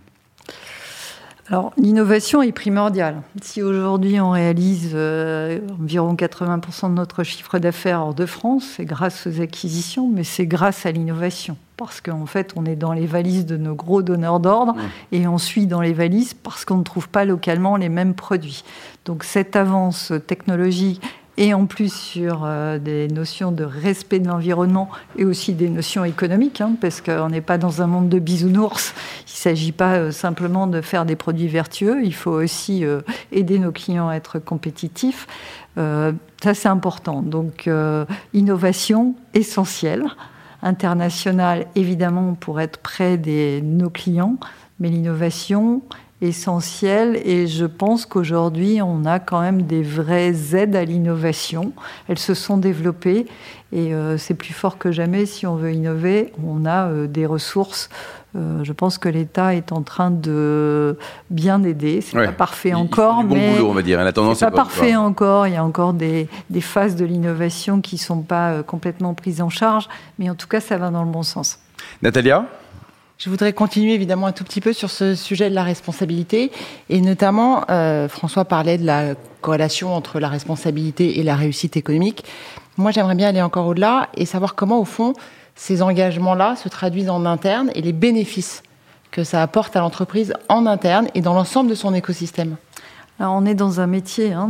Alors, 1.50 1.72
l'innovation 1.78 2.42
est 2.42 2.52
primordiale. 2.52 3.22
Si 3.40 3.62
aujourd'hui 3.62 4.20
on 4.20 4.30
réalise 4.30 4.90
euh, 4.92 5.60
environ 5.80 6.14
80% 6.14 6.90
de 6.90 6.94
notre 6.94 7.24
chiffre 7.24 7.58
d'affaires 7.58 8.00
hors 8.02 8.14
de 8.14 8.26
France, 8.26 8.74
c'est 8.76 8.84
grâce 8.84 9.26
aux 9.26 9.40
acquisitions, 9.40 10.08
mais 10.08 10.24
c'est 10.24 10.46
grâce 10.46 10.84
à 10.84 10.92
l'innovation. 10.92 11.56
Parce 11.78 12.00
qu'en 12.00 12.26
fait, 12.26 12.52
on 12.56 12.66
est 12.66 12.76
dans 12.76 12.92
les 12.92 13.06
valises 13.06 13.46
de 13.46 13.56
nos 13.56 13.74
gros 13.74 14.02
donneurs 14.02 14.40
d'ordre 14.40 14.74
et 15.12 15.28
on 15.28 15.38
suit 15.38 15.66
dans 15.66 15.80
les 15.80 15.92
valises 15.92 16.34
parce 16.34 16.64
qu'on 16.64 16.78
ne 16.78 16.82
trouve 16.82 17.08
pas 17.08 17.24
localement 17.24 17.76
les 17.76 17.88
mêmes 17.88 18.14
produits. 18.14 18.64
Donc, 19.04 19.22
cette 19.22 19.56
avance 19.56 20.12
technologique 20.26 21.00
et 21.38 21.54
en 21.54 21.66
plus 21.66 21.94
sur 21.94 22.42
euh, 22.44 22.78
des 22.78 23.06
notions 23.06 23.52
de 23.52 23.62
respect 23.62 24.18
de 24.18 24.26
l'environnement 24.26 24.90
et 25.16 25.24
aussi 25.24 25.54
des 25.54 25.68
notions 25.68 26.04
économiques, 26.04 26.60
hein, 26.60 26.72
parce 26.80 27.00
qu'on 27.00 27.28
n'est 27.28 27.40
pas 27.40 27.58
dans 27.58 27.80
un 27.80 27.86
monde 27.86 28.08
de 28.08 28.18
bisounours. 28.18 28.92
Il 29.20 29.30
ne 29.30 29.36
s'agit 29.36 29.72
pas 29.72 29.94
euh, 29.94 30.10
simplement 30.10 30.66
de 30.66 30.80
faire 30.80 31.06
des 31.06 31.14
produits 31.14 31.46
vertueux, 31.46 32.02
il 32.02 32.12
faut 32.12 32.32
aussi 32.32 32.84
euh, 32.84 33.02
aider 33.30 33.60
nos 33.60 33.70
clients 33.70 34.08
à 34.08 34.16
être 34.16 34.40
compétitifs. 34.40 35.28
ça, 35.76 36.54
c'est 36.54 36.68
important. 36.68 37.22
Donc, 37.22 37.70
innovation 38.34 39.14
essentielle, 39.32 40.06
internationale, 40.62 41.66
évidemment, 41.74 42.34
pour 42.34 42.60
être 42.60 42.78
près 42.78 43.18
de 43.18 43.60
nos 43.60 43.90
clients, 43.90 44.36
mais 44.80 44.88
l'innovation, 44.88 45.82
essentielles 46.20 47.20
et 47.24 47.46
je 47.46 47.64
pense 47.64 48.04
qu'aujourd'hui 48.04 48.80
on 48.82 49.04
a 49.04 49.20
quand 49.20 49.40
même 49.40 49.62
des 49.62 49.82
vraies 49.82 50.34
aides 50.54 50.74
à 50.74 50.84
l'innovation. 50.84 51.72
Elles 52.08 52.18
se 52.18 52.34
sont 52.34 52.56
développées 52.56 53.26
et 53.72 53.94
euh, 53.94 54.18
c'est 54.18 54.34
plus 54.34 54.52
fort 54.52 54.78
que 54.78 54.90
jamais 54.90 55.26
si 55.26 55.46
on 55.46 55.54
veut 55.54 55.72
innover. 55.72 56.32
On 56.44 56.66
a 56.66 56.88
euh, 56.88 57.06
des 57.06 57.24
ressources. 57.24 57.88
Euh, 58.36 58.62
je 58.62 58.72
pense 58.72 58.98
que 58.98 59.08
l'État 59.08 59.54
est 59.54 59.72
en 59.72 59.82
train 59.82 60.10
de 60.10 60.98
bien 61.30 61.62
aider. 61.62 62.00
C'est 62.00 62.16
pas 62.16 62.32
parfait 62.32 62.74
encore, 62.74 63.22
bon 63.22 63.34
mais 63.34 63.52
boulot, 63.52 63.70
on 63.70 63.74
va 63.74 63.82
dire. 63.82 64.02
La 64.02 64.12
tendance 64.12 64.38
c'est 64.38 64.46
pas, 64.46 64.50
parfait 64.50 64.96
encore. 64.96 65.46
Il 65.46 65.54
y 65.54 65.56
a 65.56 65.64
encore 65.64 65.92
des, 65.92 66.28
des 66.50 66.60
phases 66.60 66.96
de 66.96 67.04
l'innovation 67.04 67.80
qui 67.80 67.96
sont 67.96 68.22
pas 68.22 68.62
complètement 68.64 69.14
prises 69.14 69.40
en 69.40 69.50
charge, 69.50 69.88
mais 70.18 70.28
en 70.28 70.34
tout 70.34 70.48
cas 70.48 70.60
ça 70.60 70.78
va 70.78 70.90
dans 70.90 71.04
le 71.04 71.10
bon 71.10 71.22
sens. 71.22 71.58
Natalia? 72.02 72.46
Je 73.18 73.30
voudrais 73.30 73.52
continuer 73.52 73.94
évidemment 73.94 74.28
un 74.28 74.32
tout 74.32 74.44
petit 74.44 74.60
peu 74.60 74.72
sur 74.72 74.90
ce 74.90 75.16
sujet 75.16 75.50
de 75.50 75.54
la 75.56 75.64
responsabilité 75.64 76.52
et 76.88 77.00
notamment 77.00 77.64
François 78.08 78.44
parlait 78.44 78.78
de 78.78 78.86
la 78.86 79.16
corrélation 79.40 79.92
entre 79.92 80.20
la 80.20 80.28
responsabilité 80.28 81.18
et 81.18 81.24
la 81.24 81.34
réussite 81.34 81.76
économique. 81.76 82.24
Moi 82.76 82.92
j'aimerais 82.92 83.16
bien 83.16 83.30
aller 83.30 83.42
encore 83.42 83.66
au-delà 83.66 84.08
et 84.14 84.24
savoir 84.24 84.54
comment 84.54 84.78
au 84.78 84.84
fond 84.84 85.14
ces 85.56 85.82
engagements-là 85.82 86.54
se 86.54 86.68
traduisent 86.68 87.10
en 87.10 87.26
interne 87.26 87.72
et 87.74 87.82
les 87.82 87.92
bénéfices 87.92 88.62
que 89.10 89.24
ça 89.24 89.42
apporte 89.42 89.74
à 89.74 89.80
l'entreprise 89.80 90.32
en 90.48 90.64
interne 90.66 91.08
et 91.16 91.20
dans 91.20 91.34
l'ensemble 91.34 91.70
de 91.70 91.74
son 91.74 91.94
écosystème 91.94 92.56
on 93.18 93.44
est 93.46 93.54
dans 93.54 93.80
un 93.80 93.88
métier 93.88 94.32
hein, 94.32 94.48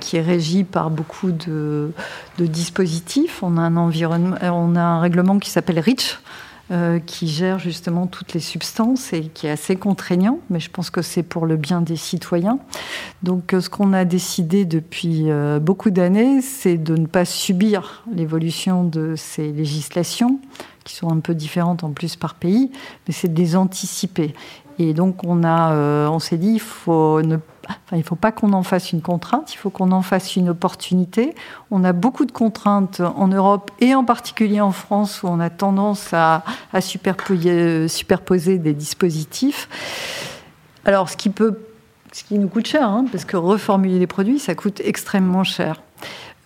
qui 0.00 0.16
est 0.16 0.22
régi 0.22 0.64
par 0.64 0.88
beaucoup 0.88 1.30
de, 1.30 1.92
dispositifs. 2.38 3.42
On 3.42 3.58
a 3.58 3.60
un 3.60 3.76
environnement, 3.76 4.36
on 4.40 4.76
a 4.76 4.80
un 4.80 5.00
règlement 5.00 5.38
qui 5.38 5.50
s'appelle 5.50 5.78
REACH, 5.78 6.18
euh, 6.70 6.98
qui 6.98 7.28
gère 7.28 7.58
justement 7.58 8.06
toutes 8.06 8.32
les 8.32 8.40
substances 8.40 9.12
et 9.12 9.24
qui 9.24 9.46
est 9.46 9.50
assez 9.50 9.76
contraignant, 9.76 10.38
mais 10.48 10.60
je 10.60 10.70
pense 10.70 10.88
que 10.88 11.02
c'est 11.02 11.22
pour 11.22 11.44
le 11.44 11.56
bien 11.56 11.82
des 11.82 11.96
citoyens. 11.96 12.58
Donc 13.22 13.52
euh, 13.52 13.60
ce 13.60 13.68
qu'on 13.68 13.92
a 13.92 14.06
décidé 14.06 14.64
depuis 14.64 15.30
euh, 15.30 15.58
beaucoup 15.58 15.90
d'années, 15.90 16.40
c'est 16.40 16.78
de 16.78 16.96
ne 16.96 17.04
pas 17.04 17.26
subir 17.26 18.02
l'évolution 18.14 18.82
de 18.82 19.14
ces 19.14 19.52
législations, 19.52 20.40
qui 20.84 20.94
sont 20.94 21.10
un 21.10 21.20
peu 21.20 21.34
différentes 21.34 21.84
en 21.84 21.90
plus 21.90 22.16
par 22.16 22.34
pays, 22.34 22.70
mais 23.06 23.12
c'est 23.12 23.28
de 23.28 23.38
les 23.38 23.56
anticiper. 23.56 24.32
Et 24.78 24.94
donc 24.94 25.22
on 25.22 25.44
a, 25.44 26.08
on 26.08 26.18
s'est 26.18 26.38
dit, 26.38 26.54
il 26.54 26.60
faut 26.60 27.20
ne 27.20 27.36
il 27.92 28.02
faut 28.02 28.16
pas 28.16 28.32
qu'on 28.32 28.52
en 28.52 28.62
fasse 28.62 28.92
une 28.92 29.02
contrainte, 29.02 29.52
il 29.54 29.56
faut 29.56 29.70
qu'on 29.70 29.92
en 29.92 30.02
fasse 30.02 30.36
une 30.36 30.48
opportunité. 30.48 31.34
On 31.70 31.84
a 31.84 31.92
beaucoup 31.92 32.24
de 32.24 32.32
contraintes 32.32 33.00
en 33.00 33.28
Europe 33.28 33.70
et 33.80 33.94
en 33.94 34.04
particulier 34.04 34.60
en 34.60 34.72
France 34.72 35.22
où 35.22 35.28
on 35.28 35.40
a 35.40 35.50
tendance 35.50 36.12
à, 36.12 36.44
à 36.72 36.80
superposer, 36.80 38.58
des 38.58 38.72
dispositifs. 38.74 39.68
Alors, 40.84 41.08
ce 41.08 41.16
qui 41.16 41.30
peut, 41.30 41.60
ce 42.12 42.24
qui 42.24 42.38
nous 42.38 42.48
coûte 42.48 42.66
cher, 42.66 42.88
hein, 42.88 43.06
parce 43.10 43.24
que 43.24 43.36
reformuler 43.36 43.98
les 43.98 44.06
produits, 44.06 44.38
ça 44.38 44.54
coûte 44.54 44.80
extrêmement 44.84 45.44
cher. 45.44 45.82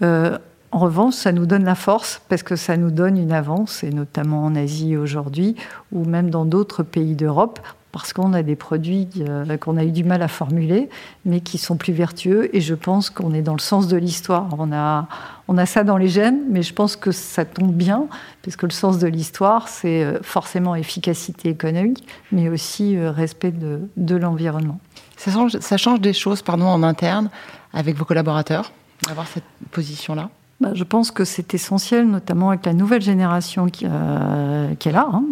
Euh, 0.02 0.38
en 0.70 0.78
revanche, 0.80 1.14
ça 1.14 1.32
nous 1.32 1.46
donne 1.46 1.64
la 1.64 1.74
force 1.74 2.20
parce 2.28 2.42
que 2.42 2.54
ça 2.54 2.76
nous 2.76 2.90
donne 2.90 3.16
une 3.16 3.32
avance, 3.32 3.82
et 3.82 3.90
notamment 3.90 4.44
en 4.44 4.54
Asie 4.54 4.96
aujourd'hui, 4.96 5.56
ou 5.92 6.04
même 6.04 6.28
dans 6.30 6.44
d'autres 6.44 6.82
pays 6.82 7.14
d'Europe 7.14 7.58
parce 7.92 8.12
qu'on 8.12 8.32
a 8.32 8.42
des 8.42 8.56
produits 8.56 9.08
euh, 9.20 9.56
qu'on 9.56 9.76
a 9.76 9.84
eu 9.84 9.92
du 9.92 10.04
mal 10.04 10.22
à 10.22 10.28
formuler, 10.28 10.88
mais 11.24 11.40
qui 11.40 11.58
sont 11.58 11.76
plus 11.76 11.92
vertueux. 11.92 12.54
Et 12.54 12.60
je 12.60 12.74
pense 12.74 13.10
qu'on 13.10 13.32
est 13.32 13.42
dans 13.42 13.54
le 13.54 13.60
sens 13.60 13.88
de 13.88 13.96
l'histoire. 13.96 14.48
On 14.58 14.72
a, 14.72 15.08
on 15.48 15.56
a 15.56 15.66
ça 15.66 15.84
dans 15.84 15.96
les 15.96 16.08
gènes, 16.08 16.42
mais 16.50 16.62
je 16.62 16.74
pense 16.74 16.96
que 16.96 17.12
ça 17.12 17.44
tombe 17.44 17.72
bien, 17.72 18.06
parce 18.42 18.56
que 18.56 18.66
le 18.66 18.72
sens 18.72 18.98
de 18.98 19.06
l'histoire, 19.06 19.68
c'est 19.68 20.04
euh, 20.04 20.18
forcément 20.22 20.74
efficacité 20.74 21.48
économique, 21.48 22.06
mais 22.30 22.48
aussi 22.48 22.96
euh, 22.96 23.10
respect 23.10 23.52
de, 23.52 24.16
l'environnement. 24.16 24.80
Ça 25.16 25.76
change, 25.76 26.00
des 26.00 26.12
choses 26.12 26.42
en 26.46 26.82
interne 26.82 27.30
avec 27.72 27.96
vos 27.96 28.04
collaborateurs, 28.04 28.72
d'avoir 29.06 29.26
cette 29.26 29.44
position-là? 29.70 30.30
Bah, 30.60 30.70
je 30.74 30.82
pense 30.82 31.12
que 31.12 31.24
c'est 31.24 31.54
essentiel, 31.54 32.08
notamment 32.08 32.48
avec 32.48 32.66
la 32.66 32.72
nouvelle 32.72 33.00
génération 33.00 33.68
qui, 33.68 33.86
euh, 33.88 34.74
qui 34.74 34.88
est 34.88 34.92
là. 34.92 35.08
Hein. 35.12 35.22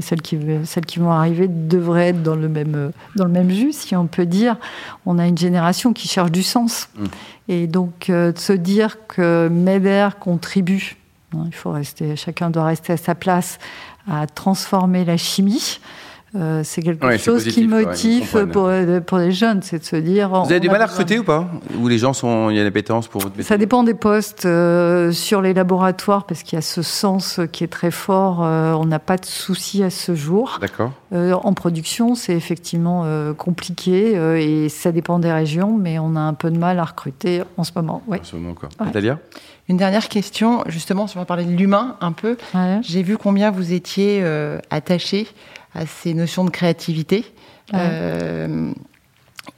celles, 0.00 0.22
qui, 0.22 0.38
celles 0.64 0.86
qui 0.86 1.00
vont 1.00 1.10
arriver 1.10 1.48
devraient 1.48 2.08
être 2.10 2.22
dans 2.22 2.36
le, 2.36 2.48
même, 2.48 2.92
dans 3.16 3.24
le 3.24 3.30
même 3.32 3.50
jus, 3.50 3.72
si 3.72 3.96
on 3.96 4.06
peut 4.06 4.26
dire. 4.26 4.56
On 5.04 5.18
a 5.18 5.26
une 5.26 5.36
génération 5.38 5.92
qui 5.92 6.06
cherche 6.06 6.30
du 6.30 6.44
sens. 6.44 6.88
Mmh. 6.96 7.04
Et 7.48 7.66
donc, 7.66 8.10
euh, 8.10 8.30
de 8.30 8.38
se 8.38 8.52
dire 8.52 9.06
que 9.08 9.48
MEDER 9.48 10.10
contribue, 10.20 10.96
hein, 11.34 11.44
il 11.46 11.54
faut 11.54 11.72
rester, 11.72 12.14
chacun 12.14 12.50
doit 12.50 12.66
rester 12.66 12.92
à 12.92 12.96
sa 12.96 13.16
place, 13.16 13.58
à 14.08 14.28
transformer 14.28 15.04
la 15.04 15.16
chimie. 15.16 15.80
Euh, 16.36 16.60
c'est 16.64 16.82
quelque 16.82 17.16
chose 17.18 17.44
qui 17.44 17.66
motive 17.66 18.46
pour, 18.52 18.66
euh, 18.66 19.00
pour, 19.00 19.18
les 19.18 19.32
jeunes, 19.32 19.62
c'est 19.62 19.78
de 19.78 19.84
se 19.84 19.96
dire. 19.96 20.28
Vous 20.28 20.50
avez 20.50 20.60
du 20.60 20.68
mal 20.68 20.82
à 20.82 20.86
recruter 20.86 21.18
ou 21.18 21.24
pas 21.24 21.48
Ou 21.78 21.88
les 21.88 21.98
gens 21.98 22.12
sont, 22.12 22.50
il 22.50 22.56
y 22.56 22.60
a 22.60 22.64
l'appétence 22.64 23.08
pour 23.08 23.22
votre 23.22 23.40
Ça 23.42 23.56
dépend 23.56 23.82
des 23.82 23.94
postes. 23.94 24.44
Euh, 24.46 25.12
sur 25.12 25.40
les 25.40 25.54
laboratoires, 25.54 26.24
parce 26.24 26.42
qu'il 26.42 26.56
y 26.56 26.58
a 26.58 26.62
ce 26.62 26.82
sens 26.82 27.40
qui 27.52 27.64
est 27.64 27.68
très 27.68 27.90
fort, 27.90 28.40
on 28.40 28.84
n'a 28.86 28.98
pas 28.98 29.16
de 29.16 29.24
souci 29.24 29.82
à 29.82 29.90
ce 29.90 30.14
jour. 30.14 30.58
D'accord. 30.60 30.92
en 31.12 31.52
production, 31.54 32.14
c'est 32.14 32.34
effectivement 32.34 33.04
compliqué 33.36 34.12
et 34.40 34.68
ça 34.68 34.92
dépend 34.92 35.18
des 35.18 35.32
régions, 35.32 35.76
mais 35.76 35.98
on 35.98 36.16
a 36.16 36.20
un 36.20 36.34
peu 36.34 36.50
de 36.50 36.58
mal 36.58 36.78
à 36.78 36.84
recruter 36.84 37.42
en 37.56 37.64
ce 37.64 37.72
moment. 37.76 38.02
En 38.08 38.16
ce 38.22 38.36
moment, 38.36 38.54
quoi. 38.54 38.68
Natalia 38.80 39.18
une 39.68 39.78
dernière 39.78 40.08
question, 40.08 40.62
justement, 40.68 41.08
si 41.08 41.16
on 41.16 41.20
va 41.20 41.26
parler 41.26 41.44
de 41.44 41.50
l'humain 41.50 41.96
un 42.00 42.12
peu. 42.12 42.36
J'ai 42.82 43.02
vu 43.02 43.18
combien 43.18 43.50
vous 43.50 43.72
étiez 43.72 44.24
attaché 44.70 45.26
à 45.76 45.86
ces 45.86 46.14
notions 46.14 46.44
de 46.44 46.50
créativité. 46.50 47.24
Euh, 47.74 48.72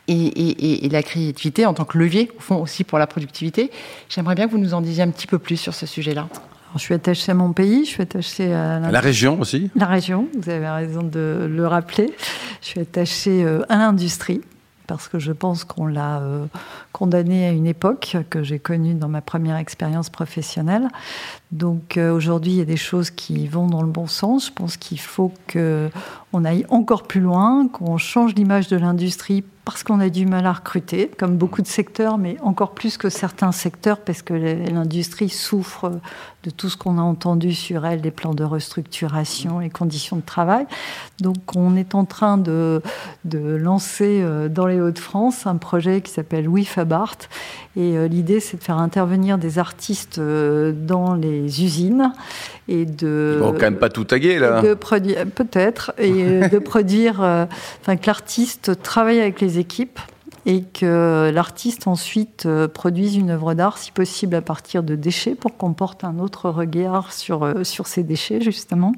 et, 0.09 0.89
la 0.91 1.03
créativité 1.03 1.67
en 1.67 1.75
tant 1.75 1.85
que 1.85 1.99
levier, 1.99 2.31
au 2.37 2.41
fond, 2.41 2.57
aussi 2.57 2.85
pour 2.85 2.99
la 2.99 3.07
productivité. 3.07 3.71
J'aimerais 4.09 4.35
bien 4.35 4.47
que 4.47 4.53
vous 4.53 4.59
nous 4.59 4.75
en 4.75 4.81
disiez 4.81 5.03
un 5.03 5.11
petit 5.11 5.27
peu 5.27 5.39
plus 5.39 5.57
sur 5.57 5.75
ce 5.75 5.87
sujet-là. 5.87 6.29
je 6.75 6.81
suis 6.81 6.95
attachée 6.95 7.33
à 7.33 7.35
mon 7.35 7.53
pays, 7.53 7.85
je 7.85 7.91
suis 7.91 8.03
attachée 8.03 8.53
à 8.53 8.81
la, 8.81 9.01
région 9.01 9.39
aussi. 9.41 9.71
La 9.77 9.87
région, 9.87 10.29
vous 10.39 10.49
avez 10.49 10.69
raison 10.69 11.03
de 11.03 11.47
le 11.51 11.67
rappeler. 11.67 12.11
Je 12.63 12.67
suis 12.67 12.81
attachée 12.81 13.45
euh, 13.45 13.63
à 13.69 13.77
l'industrie 13.77 14.41
parce 14.89 15.07
que 15.07 15.21
je 15.21 15.31
pense 15.31 15.63
qu'on 15.63 15.87
l'a 15.87 16.19
euh, 16.19 16.47
condamné 16.93 17.47
à 17.47 17.53
une 17.53 17.67
époque 17.67 18.17
que 18.31 18.43
j'ai 18.43 18.59
connue 18.59 18.95
dans 18.95 19.09
ma 19.09 19.21
première 19.21 19.57
expérience 19.57 20.11
professionnelle. 20.11 20.89
Donc 21.53 21.97
euh, 21.97 22.11
aujourd'hui, 22.11 22.53
il 22.53 22.59
y 22.59 22.63
a 22.63 22.65
des 22.65 22.77
choses 22.77 23.11
qui 23.11 23.47
vont 23.47 23.69
dans 23.69 23.83
le 23.83 23.89
bon 23.89 24.09
sens. 24.09 24.47
Je 24.47 24.53
pense 24.53 24.77
qu'il 24.77 24.99
faut 24.99 25.33
qu'on 25.53 26.45
aille 26.45 26.67
encore 26.71 27.05
plus 27.05 27.21
loin, 27.21 27.69
qu'on 27.69 27.99
change 27.99 28.35
l'image 28.35 28.69
de 28.69 28.77
l'industrie 28.77 29.45
parce 29.73 29.83
qu'on 29.83 30.01
a 30.01 30.09
du 30.09 30.27
mal 30.27 30.47
à 30.47 30.53
recruter, 30.53 31.11
comme 31.19 31.37
beaucoup 31.37 31.63
de 31.63 31.67
secteurs, 31.67 32.19
mais 32.19 32.37
encore 32.43 32.73
plus 32.73 32.97
que 32.97 33.09
certains 33.09 33.53
secteurs, 33.53 33.99
parce 33.99 34.23
que 34.23 34.35
l'industrie 34.35 35.29
souffre 35.29 36.01
de 36.45 36.51
tout 36.51 36.69
ce 36.69 36.77
qu'on 36.77 36.99
a 36.99 37.03
entendu 37.03 37.53
sur 37.53 37.85
elle, 37.85 38.01
les 38.01 38.13
plans 38.13 38.33
de 38.33 38.45
restructuration, 38.45 39.59
les 39.59 39.71
conditions 39.71 40.17
de 40.17 40.23
travail. 40.23 40.67
Donc 41.21 41.57
on 41.57 41.75
est 41.75 41.97
en 41.97 42.05
train 42.05 42.39
de, 42.39 42.81
de 43.25 43.57
lancer 43.57 44.21
euh, 44.23 44.49
dans 44.49 44.67
les 44.67 44.81
Hauts-de-France 44.81 45.49
un 45.49 45.57
projet 45.57 46.01
qui 46.01 46.13
s'appelle 46.13 46.49
We 46.49 46.65
Fabart. 46.65 47.17
Et 47.77 47.97
euh, 47.97 48.07
l'idée, 48.07 48.39
c'est 48.39 48.57
de 48.57 48.63
faire 48.63 48.79
intervenir 48.79 49.37
des 49.37 49.59
artistes 49.59 50.19
euh, 50.19 50.73
dans 50.73 51.15
les 51.15 51.65
usines 51.65 52.13
et 52.69 52.85
de. 52.85 53.35
Ils 53.37 53.43
vont 53.43 53.53
quand 53.53 53.61
même 53.61 53.79
pas 53.79 53.89
tout 53.89 54.05
taguer 54.05 54.39
là. 54.39 54.63
Peut-être 54.63 55.93
et 55.99 56.49
de 56.49 56.59
produire, 56.61 57.21
enfin 57.21 57.97
que 57.97 58.07
l'artiste 58.07 58.81
travaille 58.83 59.21
avec 59.21 59.41
les 59.41 59.58
et 60.47 60.63
que 60.63 61.31
l'artiste 61.33 61.87
ensuite 61.87 62.47
euh, 62.47 62.69
produise 62.69 63.17
une 63.17 63.31
œuvre 63.31 63.53
d'art, 63.53 63.77
si 63.77 63.93
possible 63.93 64.35
à 64.35 64.41
partir 64.41 64.83
de 64.83 64.95
déchets, 64.95 65.35
pour 65.35 65.57
qu'on 65.57 65.75
porte 65.75 66.05
un 66.05 66.19
autre 66.19 66.49
regard 66.49 67.13
sur, 67.13 67.43
euh, 67.43 67.65
sur 67.65 67.87
ces 67.87 68.03
déchets, 68.03 68.41
justement. 68.41 68.93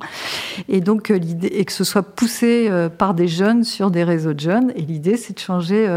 Et 0.69 0.81
donc, 0.81 1.11
euh, 1.11 1.19
l'idée, 1.19 1.49
et 1.49 1.65
que 1.65 1.73
ce 1.73 1.83
soit 1.83 2.03
poussé 2.03 2.71
par 2.99 3.15
des 3.15 3.27
jeunes 3.27 3.65
sur 3.65 3.91
des 3.91 4.05
réseaux 4.05 4.33
de 4.33 4.41
jeunes. 4.41 4.73
Et 4.77 4.83
l'idée, 4.83 5.17
c'est 5.17 5.35
de 5.35 5.39
changer 5.41 5.89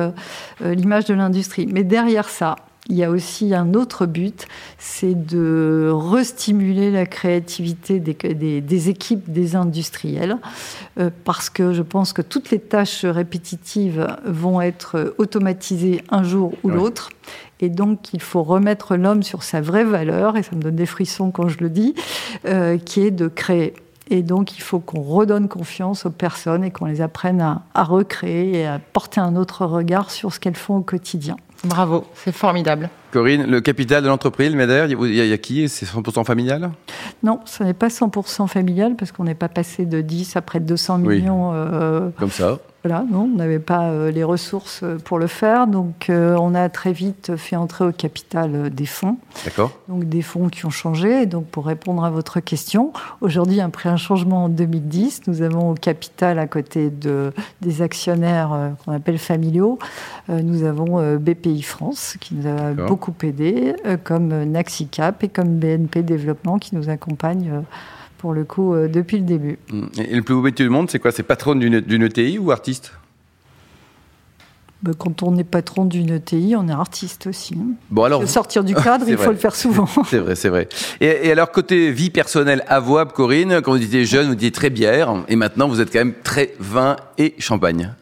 l'image 0.62 1.06
de 1.06 1.14
l'industrie. 1.14 1.68
Mais 1.68 1.84
derrière 1.84 2.30
ça, 2.30 2.56
il 2.90 2.98
y 2.98 3.04
a 3.04 3.10
aussi 3.10 3.54
un 3.56 3.74
autre 3.76 4.06
but, 4.06 4.46
c'est 4.78 5.16
de 5.16 5.90
restimuler 5.94 6.92
la 6.92 7.06
créativité 7.06 8.00
des, 8.00 8.90
équipes 8.90 9.32
des 9.32 9.56
industriels, 9.56 10.38
euh, 11.00 11.10
parce 11.24 11.50
que 11.50 11.72
je 11.72 11.82
pense 11.82 12.12
que 12.12 12.22
toutes 12.22 12.52
les 12.52 12.60
tâches 12.60 13.06
répétitives 13.06 14.08
vont 14.26 14.60
être 14.60 15.16
automatisées 15.18 16.04
un 16.10 16.24
jour 16.24 16.54
ou 16.64 16.70
l'autre. 16.70 17.10
Et 17.62 17.70
donc, 17.70 18.14
il 18.14 18.22
faut 18.22 18.44
remettre 18.44 18.98
l'homme 18.98 19.24
sur 19.24 19.44
sa 19.44 19.62
vraie 19.62 19.86
valeur, 19.86 20.36
et 20.36 20.44
ça 20.44 20.54
me 20.54 20.62
donne 20.62 20.76
des 20.76 20.86
frissons 20.86 21.32
quand 21.32 21.48
je 21.48 21.60
le 21.60 21.70
dis, 21.70 21.96
euh, 22.46 22.78
qui 22.78 23.00
est 23.02 23.12
de 23.12 23.30
créer. 23.30 23.74
Et 24.10 24.22
donc, 24.22 24.58
il 24.58 24.62
faut 24.62 24.80
qu'on 24.80 25.02
redonne 25.02 25.48
confiance 25.48 26.06
aux 26.06 26.10
personnes 26.10 26.66
et 26.66 26.72
qu'on 26.72 26.86
les 26.86 27.00
apprenne 27.00 27.40
à, 27.40 27.62
à 27.74 27.86
recréer 27.86 28.60
et 28.60 28.68
à 28.68 28.80
porter 28.80 29.22
un 29.22 29.38
autre 29.38 29.66
regard 29.66 30.12
sur 30.12 30.34
ce 30.34 30.42
qu'elles 30.42 30.58
font 30.58 30.76
au 30.76 30.82
quotidien. 30.82 31.38
Bravo, 31.64 32.06
c'est 32.16 32.34
formidable. 32.34 32.90
Corinne, 33.12 33.46
le 33.46 33.62
capital 33.62 34.04
de 34.04 34.08
l'entreprise, 34.08 34.52
le 34.52 34.58
MEDER, 34.58 34.88
il 34.90 35.14
y, 35.14 35.34
a 35.34 35.38
qui? 35.38 35.70
C'est 35.70 35.86
100% 35.86 36.26
familial? 36.26 36.72
Non, 37.22 37.40
ce 37.46 37.64
n'est 37.64 37.74
pas 37.74 37.88
100% 37.88 38.48
familial 38.48 38.96
parce 38.98 39.12
qu'on 39.12 39.24
n'est 39.24 39.36
pas 39.36 39.50
passé 39.50 39.86
de 39.86 40.02
10 40.02 40.36
à 40.36 40.42
près 40.42 40.60
de 40.60 40.66
200 40.66 40.98
millions. 40.98 41.52
Euh, 41.54 42.10
Comme 42.18 42.32
ça 42.32 42.60
voilà, 42.84 43.06
non, 43.10 43.30
on 43.34 43.38
n'avait 43.38 43.60
pas 43.60 43.84
euh, 43.84 44.12
les 44.12 44.26
ressources 44.26 44.82
euh, 44.84 44.98
pour 44.98 45.18
le 45.18 45.28
faire, 45.28 45.68
donc 45.68 46.10
euh, 46.10 46.36
on 46.38 46.54
a 46.54 46.68
très 46.68 46.92
vite 46.92 47.38
fait 47.38 47.56
entrer 47.56 47.86
au 47.86 47.94
capital 47.94 48.70
des 48.70 48.86
fonds. 48.86 49.16
D'accord. 49.46 49.72
Donc 49.88 50.04
des 50.04 50.22
fonds 50.22 50.50
qui 50.50 50.66
ont 50.66 50.70
changé. 50.70 51.26
donc 51.26 51.46
pour 51.46 51.66
répondre 51.66 52.04
à 52.04 52.10
votre 52.10 52.42
question, 52.42 52.92
aujourd'hui, 53.22 53.62
après 53.62 53.88
un 53.88 53.96
changement 53.96 54.46
en 54.46 54.50
2010, 54.50 55.22
nous 55.28 55.42
avons 55.44 55.72
au 55.72 55.76
capital 55.76 56.40
à 56.40 56.46
côté 56.46 56.90
de, 56.90 57.32
des 57.62 57.82
actionnaires 57.82 58.74
qu'on 58.84 58.92
appelle 58.92 59.18
familiaux, 59.18 59.80
nous 60.28 60.64
avons 60.64 61.18
BPI 61.18 61.62
France 61.62 62.18
qui 62.20 62.36
nous 62.36 62.48
a 62.48 62.72
beaucoup 62.74 63.14
aidé, 63.24 63.76
comme 64.04 64.44
Naxicap 64.44 65.24
et 65.24 65.30
comme 65.30 65.58
BNP 65.58 66.04
Développement 66.04 66.60
qui 66.60 66.76
nous 66.76 66.90
accompagne 66.90 67.64
pour 68.24 68.34
le 68.34 68.46
coup, 68.46 68.74
depuis 68.88 69.18
le 69.18 69.26
début. 69.26 69.60
Mmh. 69.70 69.84
Et 69.98 70.16
le 70.16 70.22
plus 70.22 70.34
beau 70.34 70.42
métier 70.42 70.64
du 70.64 70.70
monde, 70.70 70.90
c'est 70.90 70.98
quoi? 70.98 71.12
C'est 71.12 71.24
patronne 71.24 71.60
d'une 71.60 72.04
ETI 72.04 72.40
ou 72.40 72.52
artiste? 72.52 72.94
Bah, 74.82 74.92
quand 74.98 75.24
on 75.24 75.38
est 75.38 75.44
patron 75.44 75.84
d'une 75.84 76.10
ETI, 76.10 76.56
on 76.58 76.70
est 76.70 76.74
artiste 76.74 77.28
aussi. 77.28 77.54
Hein. 77.58 77.74
Bon 77.90 78.04
alors, 78.04 78.26
sortir 78.26 78.64
du 78.64 78.76
cadre, 78.84 79.10
il 79.10 79.18
faut 79.18 79.32
le 79.32 79.36
faire 79.36 79.56
souvent. 79.56 79.90
c'est 80.10 80.20
vrai, 80.20 80.36
c'est 80.36 80.48
vrai. 80.48 80.70
Et, 81.02 81.28
et, 81.28 81.32
alors 81.34 81.52
côté 81.52 81.92
vie 81.92 82.12
personnelle 82.12 82.64
avouable, 82.70 83.12
Corinne, 83.12 83.62
quand 83.62 83.72
vous 83.72 83.84
étiez 83.84 84.06
jeune, 84.06 84.28
vous 84.28 84.34
étiez 84.36 84.52
très 84.52 84.70
bière, 84.70 85.14
et 85.28 85.36
maintenant 85.36 85.68
vous 85.68 85.82
êtes 85.82 85.92
quand 85.92 86.00
même 86.00 86.14
très 86.24 86.54
vin 86.60 86.96
et 87.18 87.36
champagne 87.40 87.94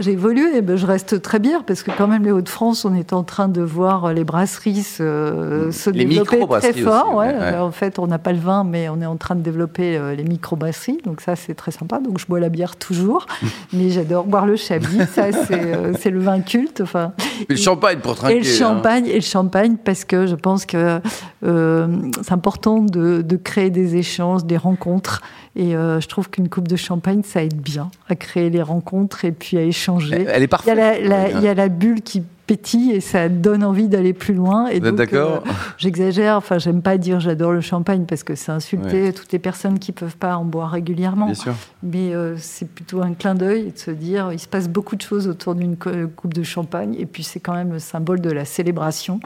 j'ai 0.00 0.12
évolué, 0.12 0.60
ben 0.62 0.76
je 0.76 0.86
reste 0.86 1.22
très 1.22 1.38
bien 1.38 1.62
parce 1.62 1.82
que 1.82 1.90
quand 1.96 2.08
même 2.08 2.24
les 2.24 2.32
Hauts-de-France, 2.32 2.84
on 2.84 2.94
est 2.94 3.12
en 3.12 3.22
train 3.22 3.48
de 3.48 3.60
voir 3.60 4.12
les 4.12 4.24
brasseries 4.24 4.82
se, 4.82 5.68
mmh. 5.68 5.72
se 5.72 5.90
développer 5.90 6.46
très 6.46 6.72
fort. 6.72 7.14
ouais. 7.14 7.56
En 7.56 7.70
fait, 7.70 7.98
on 7.98 8.06
n'a 8.06 8.18
pas 8.18 8.32
le 8.32 8.38
vin, 8.38 8.64
mais 8.64 8.88
on 8.88 9.00
est 9.00 9.06
en 9.06 9.16
train 9.16 9.34
de 9.34 9.42
développer 9.42 9.96
euh, 9.96 10.14
les 10.14 10.24
micro-brasseries, 10.24 10.98
donc 11.04 11.20
ça 11.20 11.36
c'est 11.36 11.54
très 11.54 11.70
sympa. 11.70 12.00
Donc 12.00 12.18
je 12.18 12.26
bois 12.26 12.40
la 12.40 12.48
bière 12.48 12.76
toujours, 12.76 13.26
mais 13.72 13.90
j'adore 13.90 14.24
boire 14.24 14.46
le 14.46 14.56
chablis, 14.56 15.06
ça 15.12 15.26
euh, 15.50 15.92
c'est 15.98 16.10
le 16.10 16.20
vin 16.20 16.40
culte. 16.40 16.80
Enfin, 16.80 17.12
et 17.48 17.52
le 17.52 17.56
champagne 17.56 17.98
pour 17.98 18.14
trinquer. 18.14 18.36
Et 18.36 18.40
le 18.40 18.46
hein. 18.46 18.58
champagne, 18.58 19.06
et 19.06 19.14
le 19.14 19.20
champagne 19.20 19.76
parce 19.82 20.04
que 20.04 20.26
je 20.26 20.34
pense 20.34 20.66
que 20.66 21.00
euh, 21.44 21.88
c'est 22.22 22.32
important 22.32 22.80
de, 22.80 23.22
de 23.22 23.36
créer 23.36 23.70
des 23.70 23.96
échanges, 23.96 24.44
des 24.44 24.56
rencontres. 24.56 25.22
Et 25.56 25.74
euh, 25.74 26.00
je 26.00 26.06
trouve 26.06 26.30
qu'une 26.30 26.48
coupe 26.48 26.68
de 26.68 26.76
champagne, 26.76 27.22
ça 27.24 27.42
aide 27.42 27.60
bien 27.60 27.90
à 28.08 28.14
créer 28.14 28.50
les 28.50 28.62
rencontres 28.62 29.24
et 29.24 29.32
puis 29.32 29.58
à 29.58 29.62
échanger. 29.62 30.26
Elle 30.28 30.42
est 30.42 30.48
parfaite. 30.48 30.78
Il 31.02 31.42
y 31.42 31.48
a 31.48 31.54
la, 31.54 31.68
bulle 31.68 32.02
qui 32.02 32.22
pétille 32.50 32.90
et 32.90 33.00
ça 33.00 33.28
donne 33.28 33.62
envie 33.62 33.86
d'aller 33.86 34.12
plus 34.12 34.34
loin. 34.34 34.66
Et 34.66 34.80
donc, 34.80 34.96
d'accord 34.96 35.44
euh, 35.46 35.50
J'exagère, 35.78 36.34
enfin, 36.34 36.58
j'aime 36.58 36.82
pas 36.82 36.98
dire 36.98 37.20
j'adore 37.20 37.52
le 37.52 37.60
champagne 37.60 38.06
parce 38.06 38.24
que 38.24 38.34
c'est 38.34 38.50
insulter 38.50 39.12
toutes 39.12 39.30
les 39.30 39.38
personnes 39.38 39.78
qui 39.78 39.92
peuvent 39.92 40.16
pas 40.16 40.36
en 40.36 40.44
boire 40.44 40.72
régulièrement. 40.72 41.26
Bien 41.26 41.34
sûr. 41.34 41.54
Mais 41.84 42.12
euh, 42.12 42.34
c'est 42.38 42.68
plutôt 42.68 43.02
un 43.02 43.14
clin 43.14 43.36
d'œil 43.36 43.70
de 43.70 43.78
se 43.78 43.92
dire 43.92 44.32
il 44.32 44.40
se 44.40 44.48
passe 44.48 44.68
beaucoup 44.68 44.96
de 44.96 45.02
choses 45.02 45.28
autour 45.28 45.54
d'une 45.54 45.76
coupe 45.76 46.34
de 46.34 46.42
champagne 46.42 46.96
et 46.98 47.06
puis 47.06 47.22
c'est 47.22 47.38
quand 47.38 47.54
même 47.54 47.70
le 47.70 47.78
symbole 47.78 48.20
de 48.20 48.30
la 48.32 48.44
célébration 48.44 49.20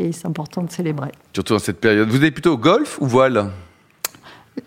et 0.00 0.10
c'est 0.10 0.26
important 0.26 0.64
de 0.64 0.72
célébrer. 0.72 1.12
Surtout 1.32 1.52
dans 1.52 1.60
cette 1.60 1.78
période. 1.78 2.08
Vous 2.08 2.24
êtes 2.24 2.34
plutôt 2.34 2.58
golf 2.58 2.98
ou 3.00 3.06
voile? 3.06 3.50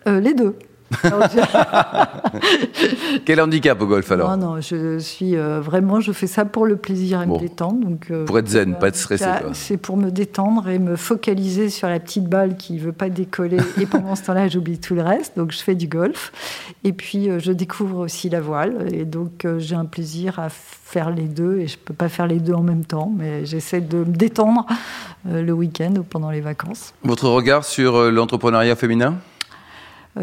Les 0.06 0.34
deux. 0.34 0.56
Quel 3.26 3.42
handicap 3.42 3.82
au 3.82 3.88
golf 3.88 4.12
alors 4.12 4.38
Non, 4.38 4.56
non, 4.56 4.62
je 4.62 5.00
suis 5.00 5.36
euh, 5.36 5.60
vraiment, 5.60 6.00
je 6.00 6.12
fais 6.12 6.28
ça 6.28 6.46
pour 6.46 6.66
le 6.66 6.78
plaisir 6.78 7.22
et 7.22 7.26
me 7.26 7.40
détendre. 7.40 7.86
Donc, 7.86 8.08
euh, 8.10 8.26
pour 8.26 8.40
être 8.40 8.48
zen, 8.48 8.76
pas 8.76 8.88
être 8.88 8.96
stressé. 8.96 9.26
C'est 9.54 9.78
pour 9.78 9.98
me 9.98 10.12
détendre 10.12 10.70
et 10.70 10.80
me 10.80 10.96
focaliser 10.96 11.70
sur 11.70 11.90
la 11.90 12.00
petite 12.00 12.26
balle 12.26 12.56
qui 12.56 12.74
ne 12.74 12.80
veut 12.80 12.94
pas 12.94 13.10
décoller. 13.10 13.58
et 13.82 13.86
pendant 13.86 14.16
ce 14.16 14.24
temps-là, 14.24 14.48
j'oublie 14.48 14.80
tout 14.80 14.96
le 14.96 15.02
reste. 15.02 15.38
Donc 15.38 15.52
je 15.52 15.60
fais 15.60 15.76
du 15.76 15.88
golf. 15.88 16.32
Et 16.84 16.94
puis 16.94 17.30
euh, 17.30 17.40
je 17.40 17.52
découvre 17.52 18.00
aussi 18.00 18.30
la 18.30 18.42
voile. 18.42 18.88
Et 18.94 19.06
donc 19.06 19.46
j'ai 19.58 19.76
un 19.76 19.86
plaisir 19.86 20.40
à 20.40 20.50
faire 20.50 21.10
les 21.10 21.24
deux. 21.24 21.60
Et 21.60 21.68
je 21.68 21.76
ne 21.76 21.82
peux 21.84 21.94
pas 21.94 22.10
faire 22.10 22.28
les 22.28 22.40
deux 22.40 22.54
en 22.54 22.64
même 22.64 22.86
temps, 22.86 23.12
mais 23.16 23.46
j'essaie 23.46 23.82
de 23.82 23.98
me 23.98 24.06
détendre 24.06 24.66
le 25.26 25.52
week-end 25.52 25.94
ou 25.98 26.04
pendant 26.04 26.32
les 26.32 26.42
vacances. 26.42 26.94
Votre 27.04 27.28
regard 27.28 27.66
sur 27.66 28.12
l'entrepreneuriat 28.12 28.76
féminin? 28.76 29.16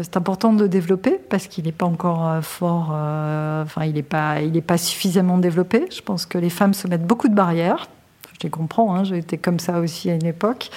C'est 0.01 0.17
important 0.17 0.53
de 0.53 0.67
développer 0.67 1.19
parce 1.29 1.47
qu'il 1.47 1.65
n'est 1.65 1.71
pas 1.71 1.85
encore 1.85 2.27
euh, 2.27 2.41
fort, 2.41 2.91
euh, 2.93 3.63
enfin 3.63 3.85
il 3.85 3.93
n'est 3.93 4.03
pas, 4.03 4.37
pas 4.65 4.77
suffisamment 4.77 5.37
développé. 5.37 5.85
Je 5.95 6.01
pense 6.01 6.25
que 6.25 6.37
les 6.37 6.49
femmes 6.49 6.73
se 6.73 6.87
mettent 6.87 7.05
beaucoup 7.05 7.27
de 7.27 7.35
barrières. 7.35 7.87
Je 8.33 8.43
les 8.43 8.49
comprends, 8.49 8.93
hein, 8.95 9.03
j'ai 9.03 9.17
été 9.17 9.37
comme 9.37 9.59
ça 9.59 9.79
aussi 9.79 10.09
à 10.09 10.15
une 10.15 10.25
époque. 10.25 10.69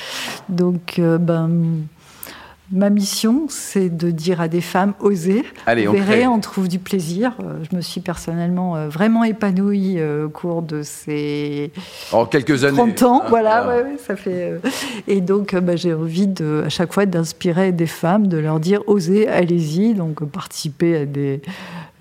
Donc, 0.48 1.00
ben, 1.00 1.50
Ma 2.70 2.90
mission, 2.90 3.46
c'est 3.48 3.88
de 3.88 4.10
dire 4.10 4.42
à 4.42 4.48
des 4.48 4.60
femmes 4.60 4.92
osez. 5.00 5.42
Allez, 5.64 5.88
on 5.88 5.92
verrez, 5.92 6.26
on 6.26 6.38
trouve 6.38 6.68
du 6.68 6.78
plaisir. 6.78 7.32
Euh, 7.40 7.64
je 7.70 7.74
me 7.74 7.80
suis 7.80 8.02
personnellement 8.02 8.76
euh, 8.76 8.88
vraiment 8.88 9.24
épanouie 9.24 9.98
euh, 9.98 10.26
au 10.26 10.28
cours 10.28 10.60
de 10.60 10.82
ces 10.82 11.72
en 12.12 12.26
quelques 12.26 12.64
années. 12.64 12.76
30 12.76 13.02
ans. 13.04 13.20
Ah, 13.24 13.28
voilà, 13.30 13.68
Ouais, 13.68 13.96
ça 13.96 14.16
fait. 14.16 14.60
Et 15.06 15.22
donc, 15.22 15.54
bah, 15.56 15.76
j'ai 15.76 15.94
envie 15.94 16.26
de, 16.26 16.64
à 16.66 16.68
chaque 16.68 16.92
fois 16.92 17.06
d'inspirer 17.06 17.72
des 17.72 17.86
femmes, 17.86 18.26
de 18.26 18.36
leur 18.36 18.60
dire 18.60 18.82
osez, 18.86 19.26
allez-y. 19.28 19.94
Donc, 19.94 20.22
participer 20.24 20.96
à 20.98 21.06
des 21.06 21.40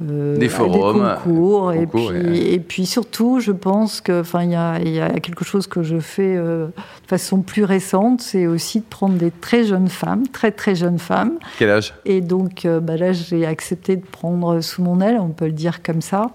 euh, 0.06 0.38
des 0.38 0.48
forums, 0.48 1.02
des 1.02 1.24
concours, 1.24 1.74
et, 1.74 1.88
puis, 1.88 2.54
et 2.54 2.60
puis 2.60 2.86
surtout, 2.86 3.40
je 3.40 3.52
pense 3.52 4.00
que, 4.00 4.22
enfin, 4.22 4.44
il 4.44 4.52
y 4.52 4.56
a, 4.56 4.80
y 4.80 5.00
a, 5.00 5.10
quelque 5.20 5.44
chose 5.44 5.66
que 5.66 5.82
je 5.82 5.98
fais 5.98 6.36
euh, 6.38 6.68
de 6.68 7.08
façon 7.08 7.42
plus 7.42 7.64
récente, 7.64 8.22
c'est 8.22 8.46
aussi 8.46 8.82
de 8.82 8.86
prendre 8.88 9.16
des 9.16 9.32
très 9.32 9.64
jeunes 9.64 9.88
femmes, 9.88 10.28
très 10.28 10.52
très 10.52 10.76
jeunes 10.76 11.00
femmes. 11.00 11.40
Quel 11.58 11.72
âge? 11.72 11.96
Et 12.06 12.22
donc, 12.22 12.66
euh, 12.66 12.80
bah 12.80 12.96
là, 12.96 13.12
j'ai 13.12 13.48
accepté 13.48 13.96
de 13.96 14.06
prendre 14.06 14.62
sous 14.62 14.84
mon 14.84 15.02
aile, 15.02 15.18
on 15.20 15.30
peut 15.30 15.48
le 15.48 15.52
dire 15.52 15.82
comme 15.82 16.02
ça, 16.02 16.28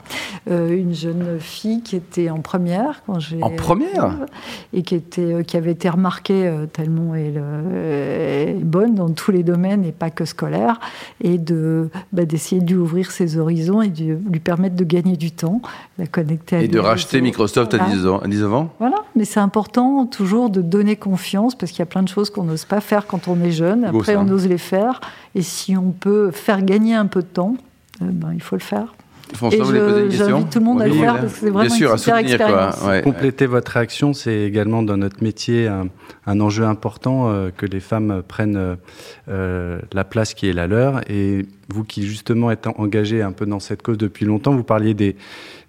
une 0.50 0.92
jeune 0.92 1.38
fille 1.38 1.82
qui 1.82 1.94
était 1.94 2.30
en 2.30 2.40
première 2.40 3.02
quand 3.06 3.20
j'ai 3.20 3.40
en 3.42 3.50
première? 3.50 4.16
Et 4.72 4.82
qui 4.82 4.96
était, 4.96 5.44
qui 5.44 5.56
avait 5.56 5.70
été 5.70 5.88
remarquée 5.88 6.52
tellement 6.72 7.14
elle 7.14 7.36
est 7.36 8.64
bonne 8.64 8.96
dans 8.96 9.10
tous 9.10 9.30
les 9.30 9.44
domaines 9.44 9.84
et 9.84 9.92
pas 9.92 10.10
que 10.10 10.24
scolaire, 10.24 10.80
et 11.20 11.38
de 11.38 11.90
bah, 12.12 12.24
d'essayer 12.24 12.60
de 12.60 12.72
lui 12.72 12.80
ouvrir 12.80 13.12
ses 13.12 13.38
horizons 13.38 13.51
et 13.52 13.88
de 13.88 14.18
lui 14.30 14.40
permettre 14.40 14.76
de 14.76 14.84
gagner 14.84 15.16
du 15.16 15.30
temps, 15.30 15.60
la 15.98 16.06
connecter 16.06 16.56
à 16.56 16.62
Et 16.62 16.68
de 16.68 16.78
racheter 16.78 17.20
Microsoft 17.20 17.74
à, 17.74 17.78
10 17.78 18.06
ans, 18.06 18.18
à 18.18 18.28
19 18.28 18.54
ans 18.54 18.74
Voilà, 18.78 18.96
mais 19.16 19.24
c'est 19.24 19.40
important 19.40 20.06
toujours 20.06 20.50
de 20.50 20.60
donner 20.60 20.96
confiance 20.96 21.54
parce 21.54 21.72
qu'il 21.72 21.80
y 21.80 21.82
a 21.82 21.86
plein 21.86 22.02
de 22.02 22.08
choses 22.08 22.30
qu'on 22.30 22.44
n'ose 22.44 22.64
pas 22.64 22.80
faire 22.80 23.06
quand 23.06 23.28
on 23.28 23.40
est 23.42 23.52
jeune. 23.52 23.84
Après, 23.84 24.16
on 24.16 24.28
ose 24.28 24.46
les 24.46 24.58
faire. 24.58 25.00
Et 25.34 25.42
si 25.42 25.76
on 25.76 25.90
peut 25.90 26.30
faire 26.30 26.62
gagner 26.62 26.94
un 26.94 27.06
peu 27.06 27.22
de 27.22 27.26
temps, 27.26 27.56
euh, 28.00 28.06
ben, 28.10 28.32
il 28.34 28.42
faut 28.42 28.56
le 28.56 28.62
faire. 28.62 28.94
François, 29.34 29.64
vous 29.64 30.10
J'invite 30.10 30.50
tout 30.50 30.58
le 30.58 30.64
monde 30.64 30.82
à 30.82 30.86
le 30.86 30.94
faire 30.94 31.20
parce 31.20 31.32
que 31.32 31.38
c'est 31.38 31.50
vraiment 31.50 31.74
une 31.74 31.98
super 31.98 32.16
expérience. 32.16 33.02
Compléter 33.02 33.46
votre 33.46 33.72
réaction, 33.72 34.12
c'est 34.12 34.40
également 34.42 34.82
dans 34.82 34.96
notre 34.96 35.22
métier 35.22 35.68
un, 35.68 36.40
enjeu 36.40 36.64
important 36.64 37.30
euh, 37.30 37.50
que 37.56 37.66
les 37.66 37.80
femmes 37.80 38.22
prennent 38.26 38.76
euh, 39.28 39.80
la 39.92 40.04
place 40.04 40.34
qui 40.34 40.48
est 40.48 40.52
la 40.52 40.66
leur. 40.66 41.00
Et 41.10 41.46
vous 41.68 41.84
qui 41.84 42.06
justement 42.06 42.50
êtes 42.50 42.66
engagé 42.66 43.22
un 43.22 43.32
peu 43.32 43.46
dans 43.46 43.60
cette 43.60 43.82
cause 43.82 43.98
depuis 43.98 44.24
longtemps, 44.24 44.54
vous 44.54 44.64
parliez 44.64 44.94
des, 44.94 45.16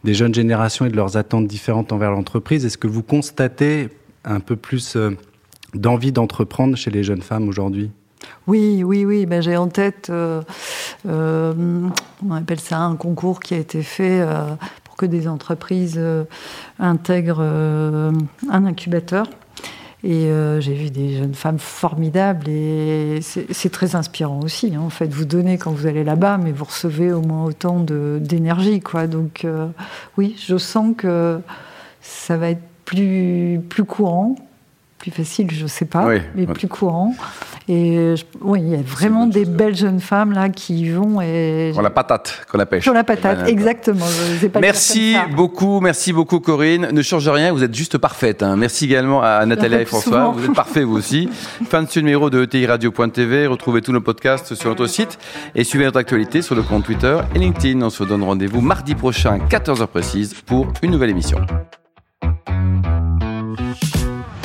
des 0.04 0.14
jeunes 0.14 0.34
générations 0.34 0.86
et 0.86 0.90
de 0.90 0.96
leurs 0.96 1.18
attentes 1.18 1.48
différentes 1.48 1.92
envers 1.92 2.12
l'entreprise. 2.12 2.66
Est-ce 2.66 2.78
que 2.78 2.88
vous 2.88 3.04
constatez 3.04 3.90
un 4.26 4.40
peu 4.40 4.56
plus 4.56 4.96
euh, 4.96 5.12
d'envie 5.74 6.12
d'entreprendre 6.12 6.76
chez 6.76 6.92
les 6.92 7.04
jeunes 7.04 7.22
femmes 7.22 7.48
aujourd'hui? 7.48 7.92
Oui, 8.48 8.84
oui, 8.84 9.06
oui. 9.06 9.26
Ben, 9.26 9.42
j'ai 9.42 9.58
en 9.58 9.68
tête, 9.68 10.08
euh, 10.10 10.42
euh, 11.06 11.54
on 12.26 12.32
appelle 12.32 12.60
ça 12.60 12.80
un 12.80 12.96
concours 12.96 13.40
qui 13.40 13.54
a 13.54 13.58
été 13.58 13.84
fait 13.84 14.22
euh, 14.22 14.56
pour 14.84 14.96
que 14.96 15.06
des 15.06 15.28
entreprises 15.28 16.02
intègrent 16.80 17.42
un 17.42 18.66
incubateur. 18.66 19.28
Et 20.06 20.30
j'ai 20.60 20.74
vu 20.74 20.92
des 20.92 21.16
jeunes 21.18 21.34
femmes 21.34 21.60
formidables 21.60 22.50
et 22.50 23.20
c'est 23.22 23.72
très 23.72 23.96
inspirant 23.96 24.42
aussi. 24.42 24.76
Hein. 24.76 24.82
En 24.82 24.90
fait, 24.90 25.08
vous 25.08 25.26
donnez 25.26 25.58
quand 25.58 25.72
vous 25.72 25.88
allez 25.88 26.04
là-bas, 26.04 26.38
mais 26.38 26.52
vous 26.52 26.66
recevez 26.66 27.14
au 27.14 27.22
moins 27.22 27.46
autant 27.46 27.80
d'énergie, 27.80 28.82
quoi. 28.82 29.08
Donc 29.08 29.48
oui, 30.18 30.36
je 30.38 30.58
sens 30.58 30.94
que 30.98 31.40
ça 32.02 32.38
va 32.38 32.50
être 32.50 32.62
plus, 32.86 33.62
plus 33.70 33.86
courant, 33.86 34.36
plus 35.04 35.12
facile, 35.12 35.52
je 35.52 35.64
ne 35.64 35.68
sais 35.68 35.84
pas, 35.84 36.08
mais 36.34 36.48
plus 36.48 36.70
courant. 36.70 37.14
Et 37.68 38.16
oui, 38.40 38.62
il 38.62 38.70
y 38.70 38.76
a 38.76 38.82
vraiment 38.82 39.28
des 39.28 39.44
belles 39.44 39.76
jeunes 39.76 40.00
femmes 40.00 40.32
là 40.32 40.48
qui 40.48 40.90
vont 40.90 41.20
et 41.20 41.72
sur 41.74 41.82
la 41.82 41.90
patate 41.90 42.46
qu'on 42.50 42.58
la 42.58 42.66
pêche. 42.66 42.84
Sur 42.84 42.94
la 42.94 43.04
patate, 43.04 43.50
exactement. 43.50 44.06
merci 44.62 45.18
beaucoup, 45.36 45.82
merci 45.82 46.14
beaucoup 46.14 46.40
Corinne. 46.40 46.88
Ne 46.94 47.02
change 47.02 47.28
rien, 47.28 47.52
vous 47.52 47.64
êtes 47.64 47.76
juste 47.76 47.98
parfaite. 47.98 48.44
Hein. 48.44 48.56
Merci 48.56 48.86
également 48.86 49.22
à 49.22 49.46
Nathalie 49.46 49.76
et 49.76 49.86
François. 49.86 50.30
Vous 50.30 50.46
êtes 50.46 50.54
parfaits 50.54 50.86
vous 50.86 50.96
aussi. 50.96 51.28
fin 51.70 51.84
de 51.84 51.90
ce 51.90 52.00
numéro 52.00 52.30
de 52.30 52.42
ETI 52.44 52.66
Radio.tv. 52.66 53.48
Retrouvez 53.48 53.82
tous 53.82 53.92
nos 53.92 54.02
podcasts 54.02 54.56
sur 54.56 54.70
notre 54.70 54.88
site 54.88 55.20
et 55.54 55.66
suivez 55.66 55.84
notre 55.84 56.00
actualité 56.00 56.42
sur 56.42 56.56
le 56.56 56.62
compte 56.62 56.86
Twitter 56.86 57.18
et 57.36 57.40
LinkedIn. 57.40 57.82
On 57.82 57.90
se 57.90 58.06
donne 58.06 58.24
rendez-vous 58.24 58.62
mardi 58.62 58.96
prochain, 58.96 59.40
14h 59.50 59.86
précise, 59.88 60.34
pour 60.46 60.68
une 60.82 60.92
nouvelle 60.92 61.10
émission. 61.10 61.40